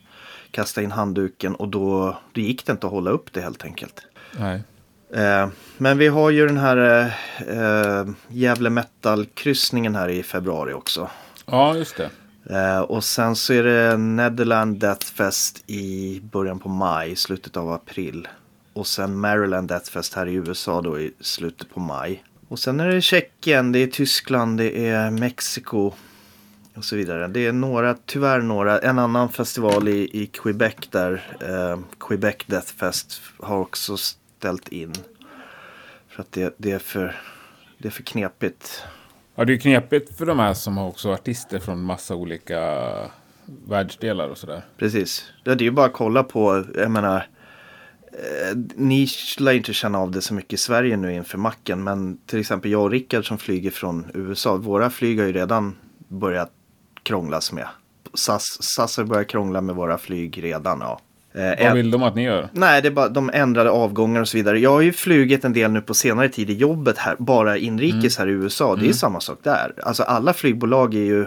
kastade 0.50 0.84
in 0.84 0.90
handduken 0.90 1.54
och 1.54 1.68
då, 1.68 2.16
då 2.32 2.40
gick 2.40 2.66
det 2.66 2.72
inte 2.72 2.86
att 2.86 2.92
hålla 2.92 3.10
upp 3.10 3.32
det 3.32 3.40
helt 3.40 3.64
enkelt. 3.64 4.02
Nej. 4.38 4.62
Eh, 5.12 5.48
men 5.78 5.98
vi 5.98 6.08
har 6.08 6.30
ju 6.30 6.46
den 6.46 6.56
här 6.58 7.12
eh, 7.48 8.08
Gävle 8.28 8.70
Metal-kryssningen 8.70 9.94
här 9.94 10.08
i 10.08 10.22
februari 10.22 10.72
också. 10.72 11.10
Ja, 11.46 11.76
just 11.76 11.96
det. 11.96 12.10
Eh, 12.50 12.80
och 12.80 13.04
sen 13.04 13.36
så 13.36 13.52
är 13.52 13.62
det 13.62 13.96
Netherland 13.96 14.78
Death 14.78 15.06
Fest 15.06 15.64
i 15.66 16.20
början 16.20 16.58
på 16.58 16.68
maj, 16.68 17.16
slutet 17.16 17.56
av 17.56 17.72
april. 17.72 18.28
Och 18.72 18.86
sen 18.86 19.20
Maryland 19.20 19.68
Death 19.68 19.90
Fest 19.90 20.14
här 20.14 20.26
i 20.26 20.34
USA 20.34 20.80
då 20.82 21.00
i 21.00 21.12
slutet 21.20 21.70
på 21.74 21.80
maj. 21.80 22.24
Och 22.48 22.58
sen 22.58 22.80
är 22.80 22.88
det 22.88 23.00
Tjeckien, 23.00 23.72
det 23.72 23.78
är 23.78 23.86
Tyskland, 23.86 24.58
det 24.58 24.88
är 24.88 25.10
Mexiko 25.10 25.92
och 26.74 26.84
så 26.84 26.96
vidare. 26.96 27.28
Det 27.28 27.46
är 27.46 27.52
några, 27.52 27.96
tyvärr 28.06 28.40
några, 28.40 28.78
en 28.78 28.98
annan 28.98 29.28
festival 29.28 29.88
i, 29.88 30.22
i 30.22 30.26
Quebec 30.26 30.74
där, 30.90 31.36
eh, 31.40 31.78
Quebec 32.00 32.36
Death 32.46 32.72
Fest 32.74 33.20
har 33.38 33.58
också 33.58 33.96
ställt 34.38 34.68
in. 34.68 34.92
För 36.08 36.22
att 36.22 36.32
det, 36.32 36.54
det, 36.56 36.70
är, 36.72 36.78
för, 36.78 37.16
det 37.78 37.88
är 37.88 37.92
för 37.92 38.02
knepigt. 38.02 38.82
Ja, 39.34 39.44
det 39.44 39.52
är 39.52 39.58
knepigt 39.58 40.18
för 40.18 40.26
de 40.26 40.38
här 40.38 40.54
som 40.54 40.76
har 40.76 40.88
också 40.88 41.12
artister 41.12 41.58
från 41.58 41.82
massa 41.82 42.14
olika 42.14 42.60
världsdelar 43.68 44.28
och 44.28 44.38
sådär. 44.38 44.62
Precis. 44.76 45.32
Det 45.44 45.50
är 45.50 45.62
ju 45.62 45.70
bara 45.70 45.86
att 45.86 45.92
kolla 45.92 46.24
på, 46.24 46.64
jag 46.74 46.90
menar, 46.90 47.26
eh, 48.12 48.56
ni 48.74 49.08
lär 49.38 49.52
inte 49.52 49.72
känna 49.72 49.98
av 49.98 50.10
det 50.10 50.20
så 50.20 50.34
mycket 50.34 50.52
i 50.52 50.56
Sverige 50.56 50.96
nu 50.96 51.14
inför 51.14 51.38
macken. 51.38 51.84
Men 51.84 52.18
till 52.26 52.40
exempel 52.40 52.70
jag 52.70 52.82
och 52.82 52.90
Rickard 52.90 53.28
som 53.28 53.38
flyger 53.38 53.70
från 53.70 54.06
USA. 54.14 54.56
Våra 54.56 54.90
flyg 54.90 55.18
har 55.18 55.26
ju 55.26 55.32
redan 55.32 55.76
börjat 56.08 56.52
krånglas 57.02 57.52
med. 57.52 57.68
SAS, 58.14 58.62
SAS 58.62 58.96
har 58.96 59.04
börjat 59.04 59.28
krångla 59.28 59.60
med 59.60 59.74
våra 59.74 59.98
flyg 59.98 60.44
redan. 60.44 60.80
Ja. 60.80 61.00
Eh, 61.34 61.66
Vad 61.66 61.74
vill 61.76 61.90
de 61.90 62.02
att 62.02 62.14
ni 62.14 62.22
gör? 62.24 62.48
Nej, 62.52 62.82
det 62.82 62.88
är 62.88 62.92
bara 62.92 63.08
de 63.08 63.30
ändrade 63.34 63.70
avgångar 63.70 64.20
och 64.20 64.28
så 64.28 64.36
vidare. 64.36 64.58
Jag 64.58 64.70
har 64.70 64.80
ju 64.80 64.92
flugit 64.92 65.44
en 65.44 65.52
del 65.52 65.70
nu 65.70 65.80
på 65.80 65.94
senare 65.94 66.28
tid 66.28 66.50
i 66.50 66.54
jobbet 66.54 66.98
här, 66.98 67.16
bara 67.18 67.56
inrikes 67.58 68.18
här 68.18 68.26
i 68.26 68.30
USA. 68.30 68.76
Det 68.76 68.88
är 68.88 68.92
samma 68.92 69.20
sak 69.20 69.38
där. 69.42 69.72
Alltså 69.82 70.02
alla 70.02 70.32
flygbolag 70.32 70.94
är 70.94 70.98
ju, 71.04 71.26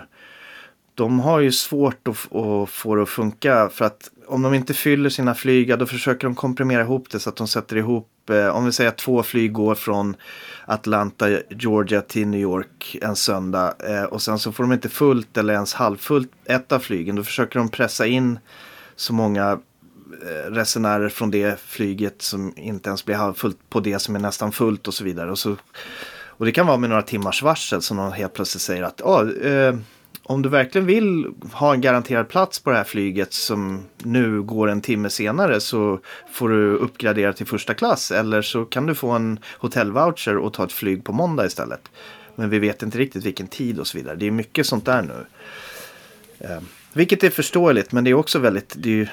de 0.96 1.20
har 1.20 1.40
ju 1.40 1.52
svårt 1.52 2.08
att, 2.08 2.36
att 2.36 2.70
få 2.70 2.96
det 2.96 3.04
att 3.04 3.10
funka. 3.10 3.70
För 3.74 3.86
att 3.86 4.12
om 4.28 4.42
de 4.42 4.54
inte 4.54 4.74
fyller 4.74 5.10
sina 5.10 5.34
flyg, 5.34 5.70
ja, 5.70 5.78
då 5.78 5.86
försöker 5.86 6.28
de 6.28 6.36
komprimera 6.36 6.82
ihop 6.82 7.10
det 7.12 7.20
så 7.20 7.30
att 7.30 7.36
de 7.36 7.48
sätter 7.48 7.76
ihop, 7.76 8.30
eh, 8.30 8.48
om 8.48 8.66
vi 8.66 8.72
säger 8.72 8.90
att 8.90 8.98
två 8.98 9.24
flyg 9.24 9.52
går 9.54 9.76
från 9.76 10.16
Atlanta, 10.66 11.30
Georgia 11.50 12.02
till 12.02 12.28
New 12.28 12.40
York 12.40 12.98
en 13.02 13.16
söndag. 13.16 13.74
Eh, 13.90 14.04
och 14.04 14.22
sen 14.22 14.40
så 14.40 14.52
får 14.52 14.64
de 14.64 14.74
inte 14.74 14.90
fullt 14.90 15.38
eller 15.38 15.54
ens 15.54 15.74
halvfullt 15.74 16.32
ett 16.46 16.72
av 16.72 16.80
flygen. 16.80 17.16
Då 17.16 17.24
försöker 17.24 17.60
de 17.60 17.70
pressa 17.70 18.06
in 18.06 18.40
så 18.96 19.14
många 19.14 19.60
Eh, 20.14 20.52
resenärer 20.52 21.10
från 21.10 21.32
det 21.32 21.60
flyget 21.60 22.22
som 22.22 22.54
inte 22.58 22.90
ens 22.90 23.06
blir 23.06 23.16
halvfullt 23.16 23.58
på 23.70 23.80
det 23.80 24.00
som 24.00 24.16
är 24.16 24.20
nästan 24.20 24.52
fullt 24.52 24.88
och 24.88 24.94
så 24.94 25.04
vidare. 25.04 25.32
Och, 25.32 25.40
så, 25.40 25.56
och 26.28 26.46
det 26.46 26.52
kan 26.52 26.68
vara 26.68 26.78
med 26.78 26.90
några 26.90 27.02
timmars 27.02 27.44
varsel 27.44 27.82
som 27.82 27.98
någon 27.98 28.12
helt 28.12 28.34
plötsligt 28.34 28.62
säger 28.62 28.84
att 28.84 29.02
ah, 29.02 29.32
eh, 29.32 29.76
om 30.24 30.42
du 30.42 30.50
verkligen 30.50 30.88
vill 30.88 31.28
ha 31.54 31.74
en 31.74 31.82
garanterad 31.82 32.30
plats 32.30 32.60
på 32.60 32.70
det 32.70 32.78
här 32.78 32.84
flyget 32.84 33.34
som 33.34 33.84
nu 33.98 34.42
går 34.42 34.70
en 34.70 34.82
timme 34.82 35.10
senare 35.10 35.60
så 35.60 36.00
får 36.32 36.50
du 36.50 36.76
uppgradera 36.76 37.34
till 37.34 37.46
första 37.46 37.74
klass 37.74 38.12
eller 38.12 38.42
så 38.42 38.66
kan 38.66 38.86
du 38.86 38.96
få 38.96 39.10
en 39.12 39.40
hotellvoucher 39.58 40.38
och 40.38 40.54
ta 40.54 40.64
ett 40.64 40.72
flyg 40.72 41.04
på 41.04 41.14
måndag 41.14 41.46
istället. 41.46 41.92
Men 42.36 42.50
vi 42.50 42.60
vet 42.60 42.84
inte 42.84 42.98
riktigt 42.98 43.26
vilken 43.26 43.48
tid 43.48 43.80
och 43.80 43.88
så 43.88 43.98
vidare. 43.98 44.16
Det 44.16 44.28
är 44.28 44.32
mycket 44.32 44.66
sånt 44.66 44.86
där 44.86 45.02
nu. 45.02 45.26
Eh, 46.40 46.60
vilket 46.94 47.24
är 47.24 47.30
förståeligt 47.30 47.92
men 47.92 48.04
det 48.04 48.10
är 48.10 48.14
också 48.14 48.40
väldigt, 48.40 48.74
det 48.78 48.90
är, 48.90 48.94
ju- 48.94 49.08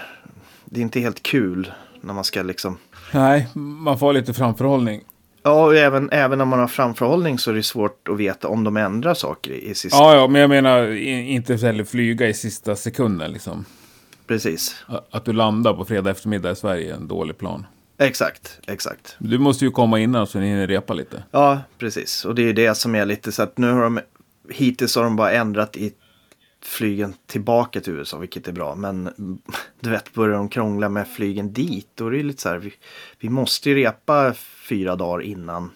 det 0.70 0.80
är 0.80 0.82
inte 0.82 1.00
helt 1.00 1.22
kul 1.22 1.72
när 2.00 2.14
man 2.14 2.24
ska 2.24 2.42
liksom 2.42 2.78
Nej, 3.12 3.48
man 3.54 3.98
får 3.98 4.06
ha 4.06 4.12
lite 4.12 4.34
framförhållning. 4.34 5.00
Ja, 5.42 5.64
och 5.64 5.76
även, 5.76 6.10
även 6.10 6.40
om 6.40 6.48
man 6.48 6.58
har 6.58 6.66
framförhållning 6.66 7.38
så 7.38 7.50
är 7.50 7.54
det 7.54 7.62
svårt 7.62 8.08
att 8.08 8.16
veta 8.16 8.48
om 8.48 8.64
de 8.64 8.76
ändrar 8.76 9.14
saker 9.14 9.50
i, 9.50 9.70
i 9.70 9.74
sista. 9.74 9.98
Ja, 9.98 10.14
ja, 10.14 10.28
men 10.28 10.40
jag 10.40 10.50
menar 10.50 10.92
inte 11.06 11.56
heller 11.56 11.84
flyga 11.84 12.28
i 12.28 12.34
sista 12.34 12.76
sekunden 12.76 13.32
liksom. 13.32 13.64
Precis. 14.26 14.84
Att 15.10 15.24
du 15.24 15.32
landar 15.32 15.74
på 15.74 15.84
fredag 15.84 16.10
eftermiddag 16.10 16.50
i 16.50 16.56
Sverige 16.56 16.92
är 16.92 16.96
en 16.96 17.08
dålig 17.08 17.38
plan. 17.38 17.66
Exakt, 17.98 18.60
exakt. 18.66 19.16
Du 19.18 19.38
måste 19.38 19.64
ju 19.64 19.70
komma 19.70 19.98
innan 19.98 20.26
så 20.26 20.38
ni 20.38 20.46
hinner 20.46 20.66
repa 20.66 20.94
lite. 20.94 21.24
Ja, 21.30 21.60
precis. 21.78 22.24
Och 22.24 22.34
det 22.34 22.42
är 22.42 22.52
det 22.52 22.74
som 22.74 22.94
är 22.94 23.06
lite 23.06 23.32
så 23.32 23.42
att 23.42 23.58
nu 23.58 23.72
har 23.72 23.82
de 23.82 24.00
hittills 24.50 24.96
har 24.96 25.02
de 25.02 25.16
bara 25.16 25.32
ändrat 25.32 25.76
i 25.76 25.92
flygen 26.68 27.14
tillbaka 27.26 27.80
till 27.80 27.92
USA, 27.92 28.18
vilket 28.18 28.48
är 28.48 28.52
bra. 28.52 28.74
Men 28.74 29.10
du 29.80 29.90
vet, 29.90 30.14
börjar 30.14 30.36
de 30.36 30.48
krångla 30.48 30.88
med 30.88 31.08
flygen 31.08 31.52
dit, 31.52 31.88
då 31.94 32.06
är 32.06 32.10
det 32.10 32.16
ju 32.16 32.22
lite 32.22 32.42
så 32.42 32.48
här, 32.48 32.58
vi, 32.58 32.72
vi 33.20 33.28
måste 33.28 33.70
ju 33.70 33.76
repa 33.76 34.34
fyra 34.68 34.96
dagar 34.96 35.22
innan, 35.22 35.70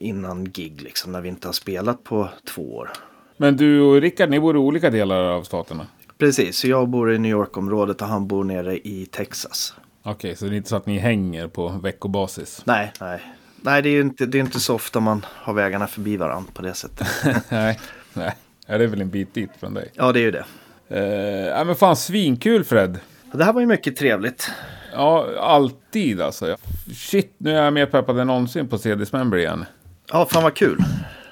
innan 0.00 0.50
gig, 0.50 0.82
liksom, 0.82 1.12
när 1.12 1.20
vi 1.20 1.28
inte 1.28 1.48
har 1.48 1.52
spelat 1.52 2.04
på 2.04 2.28
två 2.54 2.76
år. 2.76 2.90
Men 3.36 3.56
du 3.56 3.80
och 3.80 4.00
Rickard, 4.00 4.30
ni 4.30 4.40
bor 4.40 4.56
i 4.56 4.58
olika 4.58 4.90
delar 4.90 5.22
av 5.22 5.42
staterna. 5.42 5.86
Precis, 6.18 6.58
så 6.58 6.68
jag 6.68 6.88
bor 6.88 7.12
i 7.12 7.18
New 7.18 7.30
York-området 7.30 8.02
och 8.02 8.08
han 8.08 8.26
bor 8.26 8.44
nere 8.44 8.78
i 8.78 9.06
Texas. 9.06 9.74
Okej, 10.02 10.36
så 10.36 10.44
det 10.44 10.54
är 10.54 10.56
inte 10.56 10.68
så 10.68 10.76
att 10.76 10.86
ni 10.86 10.98
hänger 10.98 11.48
på 11.48 11.68
veckobasis? 11.68 12.62
Nej, 12.64 12.92
nej. 13.00 13.20
Nej, 13.64 13.82
det 13.82 13.88
är 13.88 13.92
ju 13.92 14.00
inte, 14.00 14.26
det 14.26 14.38
är 14.38 14.40
inte 14.40 14.60
så 14.60 14.74
ofta 14.74 15.00
man 15.00 15.26
har 15.28 15.54
vägarna 15.54 15.86
förbi 15.86 16.16
varandra 16.16 16.52
på 16.54 16.62
det 16.62 16.74
sättet. 16.74 17.08
nej, 17.48 17.80
nej. 18.12 18.34
Ja, 18.72 18.78
det 18.78 18.84
är 18.84 18.88
väl 18.88 19.00
en 19.00 19.10
bit 19.10 19.34
dit 19.34 19.50
från 19.60 19.74
dig. 19.74 19.90
Ja, 19.94 20.12
det 20.12 20.20
är 20.20 20.22
ju 20.22 20.30
det. 20.30 20.44
Eh, 20.88 21.46
ja, 21.46 21.64
men 21.64 21.74
fan, 21.74 21.96
svinkul 21.96 22.64
Fred. 22.64 22.98
Det 23.32 23.44
här 23.44 23.52
var 23.52 23.60
ju 23.60 23.66
mycket 23.66 23.96
trevligt. 23.96 24.50
Ja, 24.92 25.26
alltid 25.40 26.20
alltså. 26.20 26.56
Shit, 26.94 27.34
nu 27.38 27.56
är 27.56 27.64
jag 27.64 27.72
mer 27.72 27.86
peppad 27.86 28.18
än 28.18 28.26
någonsin 28.26 28.68
på 28.68 28.78
C 28.78 28.94
Dismember 28.94 29.38
igen. 29.38 29.64
Ja, 30.12 30.26
fan 30.26 30.42
vad 30.42 30.54
kul. 30.54 30.78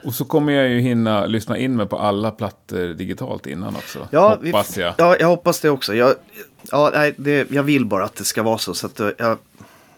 Och 0.04 0.14
så 0.14 0.24
kommer 0.24 0.52
jag 0.52 0.68
ju 0.68 0.80
hinna 0.80 1.26
lyssna 1.26 1.58
in 1.58 1.76
mig 1.76 1.86
på 1.86 1.98
alla 1.98 2.30
plattor 2.30 2.94
digitalt 2.94 3.46
innan 3.46 3.76
också. 3.76 4.08
Ja, 4.10 4.38
Hoppas 4.44 4.76
jag. 4.76 4.94
Ja, 4.98 5.16
jag 5.20 5.28
hoppas 5.28 5.60
det 5.60 5.70
också. 5.70 5.94
Jag, 5.94 6.14
ja, 6.70 6.90
nej, 6.94 7.14
det, 7.16 7.50
jag 7.50 7.62
vill 7.62 7.86
bara 7.86 8.04
att 8.04 8.16
det 8.16 8.24
ska 8.24 8.42
vara 8.42 8.58
så. 8.58 8.74
så 8.74 8.86
att, 8.86 9.00
eh, 9.00 9.08
jag, 9.18 9.38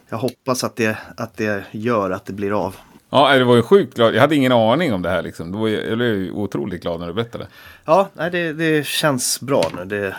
jag 0.09 0.19
hoppas 0.19 0.65
att 0.65 0.77
det, 0.77 0.99
att 1.17 1.37
det 1.37 1.65
gör 1.71 2.11
att 2.11 2.27
det 2.27 2.33
blir 2.33 2.67
av. 2.67 2.77
Ja, 3.15 3.39
det 3.39 3.45
var 3.45 3.57
ju 3.57 3.63
sjukt 3.63 3.95
glad. 3.97 4.15
Jag 4.15 4.21
hade 4.21 4.37
ingen 4.37 4.53
aning 4.53 4.93
om 4.95 5.03
det 5.03 5.09
här 5.11 5.23
liksom. 5.23 5.53
Det 5.53 5.59
var 5.59 5.69
jag 5.69 5.99
blev 5.99 6.09
ju 6.15 6.31
otroligt 6.33 6.83
glad 6.83 7.01
när 7.01 7.07
du 7.07 7.13
berättade. 7.13 7.47
Ja, 7.85 8.09
nej, 8.15 8.31
det, 8.31 8.53
det 8.53 8.87
känns 8.87 9.41
bra 9.41 9.63
nu. 9.77 9.85
Det 9.85 10.17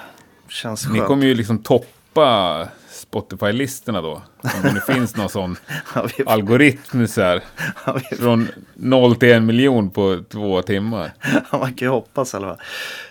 känns 0.49 0.87
Ni 0.89 0.97
skönt. 0.97 1.07
kommer 1.07 1.25
ju 1.25 1.33
liksom 1.33 1.57
toppa 1.57 2.67
Spotify-listorna 2.89 4.01
då. 4.01 4.21
Om 4.41 4.73
det 4.73 4.81
finns 4.93 5.15
någon 5.15 5.29
sån 5.29 5.55
Ja, 5.95 6.07
vi, 6.17 6.23
algoritm 6.27 7.07
så 7.07 7.21
här. 7.21 7.43
ja, 7.85 7.97
vi, 8.11 8.17
Från 8.17 8.47
noll 8.73 9.15
till 9.15 9.31
en 9.31 9.45
miljon 9.45 9.89
på 9.89 10.19
två 10.29 10.61
timmar. 10.61 11.13
man 11.51 11.73
kan 11.73 11.85
ju 11.87 11.89
hoppas 11.89 12.33
i 12.33 12.37
alla 12.37 12.47
fall. 12.47 12.57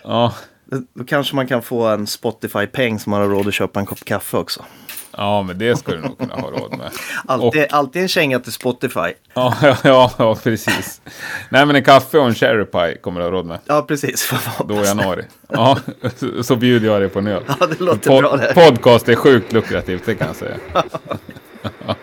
Ja, 0.04 0.34
Då 0.94 1.04
kanske 1.04 1.36
man 1.36 1.46
kan 1.46 1.62
få 1.62 1.86
en 1.86 2.06
Spotify-peng 2.06 2.98
som 2.98 3.10
man 3.10 3.20
har 3.20 3.28
råd 3.28 3.48
att 3.48 3.54
köpa 3.54 3.80
en 3.80 3.86
kopp 3.86 4.04
kaffe 4.04 4.36
också. 4.36 4.64
Ja 5.16 5.42
men 5.42 5.58
det 5.58 5.76
ska 5.76 5.92
du 5.92 5.98
nog 6.00 6.18
kunna 6.18 6.34
ha 6.34 6.50
råd 6.50 6.78
med. 6.78 6.90
Alltid, 7.26 7.66
alltid 7.70 8.02
en 8.02 8.08
känga 8.08 8.38
till 8.40 8.52
Spotify. 8.52 9.12
Ja, 9.34 9.54
ja, 9.62 9.76
ja, 9.84 10.10
ja, 10.18 10.34
precis. 10.34 11.00
Nej, 11.48 11.66
men 11.66 11.76
en 11.76 11.84
kaffe 11.84 12.18
och 12.18 12.26
en 12.26 12.34
cherry 12.34 12.64
pie 12.64 12.96
kommer 13.00 13.20
du 13.20 13.26
ha 13.26 13.32
råd 13.32 13.46
med. 13.46 13.58
Ja, 13.66 13.82
precis. 13.82 14.32
Då 14.68 14.74
i 14.82 14.84
januari. 14.86 15.24
Ja, 15.48 15.78
så- 16.16 16.42
så 16.42 16.56
bjuder 16.56 16.86
jag 16.88 17.00
dig 17.00 17.08
på 17.08 17.18
en 17.18 17.26
öl. 17.26 17.42
Ja, 17.60 17.66
det 17.66 17.80
låter 17.80 18.10
Pod- 18.10 18.20
bra 18.22 18.36
det. 18.36 18.54
Podcast 18.54 19.08
är 19.08 19.14
sjukt 19.16 19.52
lukrativt, 19.52 20.02
det 20.06 20.14
kan 20.14 20.26
jag 20.26 20.36
säga. 20.36 20.56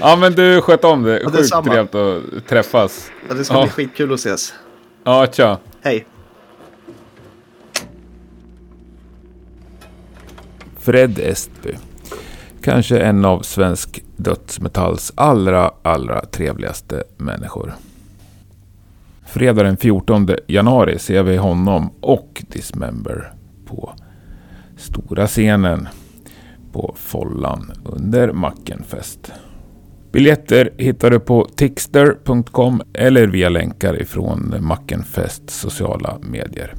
Ja, 0.00 0.16
men 0.16 0.32
du 0.32 0.60
sköt 0.60 0.84
om 0.84 1.02
det. 1.02 1.18
Sjukt 1.24 1.32
detsamma. 1.36 1.62
trevligt 1.72 1.94
att 1.94 2.46
träffas. 2.48 3.10
Ja, 3.28 3.34
det 3.34 3.44
ska 3.44 3.54
Ja. 3.54 3.62
bli 3.62 3.70
skitkul 3.70 4.12
att 4.12 4.18
ses. 4.18 4.54
Ja, 5.04 5.26
tja. 5.32 5.58
Hej. 5.82 6.06
Fred 10.82 11.18
Estby. 11.18 11.70
Kanske 12.62 12.98
en 12.98 13.24
av 13.24 13.40
svensk 13.40 14.04
dödsmetalls 14.16 15.12
allra, 15.14 15.70
allra 15.82 16.20
trevligaste 16.20 17.04
människor. 17.16 17.74
Fredag 19.26 19.62
den 19.62 19.76
14 19.76 20.28
januari 20.46 20.98
ser 20.98 21.22
vi 21.22 21.36
honom 21.36 21.90
och 22.00 22.42
Dismember 22.48 23.32
på 23.66 23.72
på 23.72 23.94
stora 24.76 25.26
scenen 25.26 25.88
på 26.72 26.94
Follan 26.98 27.72
under 27.84 28.32
Mackenfest. 28.32 29.32
Biljetter 30.12 30.70
hittar 30.78 31.10
du 31.10 31.20
på 31.20 31.48
tixter.com 31.56 32.82
eller 32.94 33.26
via 33.26 33.48
länkar 33.48 34.02
ifrån 34.02 34.54
Mackenfest 34.60 35.50
sociala 35.50 36.18
medier. 36.22 36.74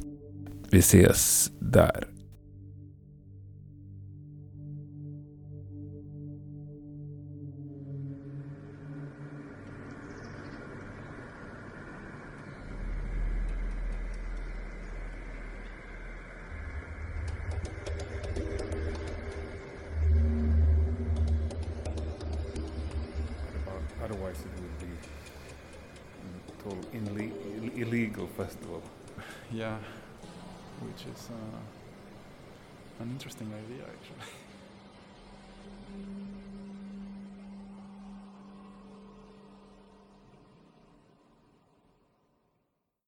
Vi 0.70 0.78
ses 0.78 1.50
där. 1.58 2.13
Yeah, 29.54 29.78
which 30.80 31.06
is 31.14 31.28
uh, 31.30 31.60
an 33.04 33.10
interesting 33.10 33.46
idea 33.54 33.84
actually. 33.84 34.34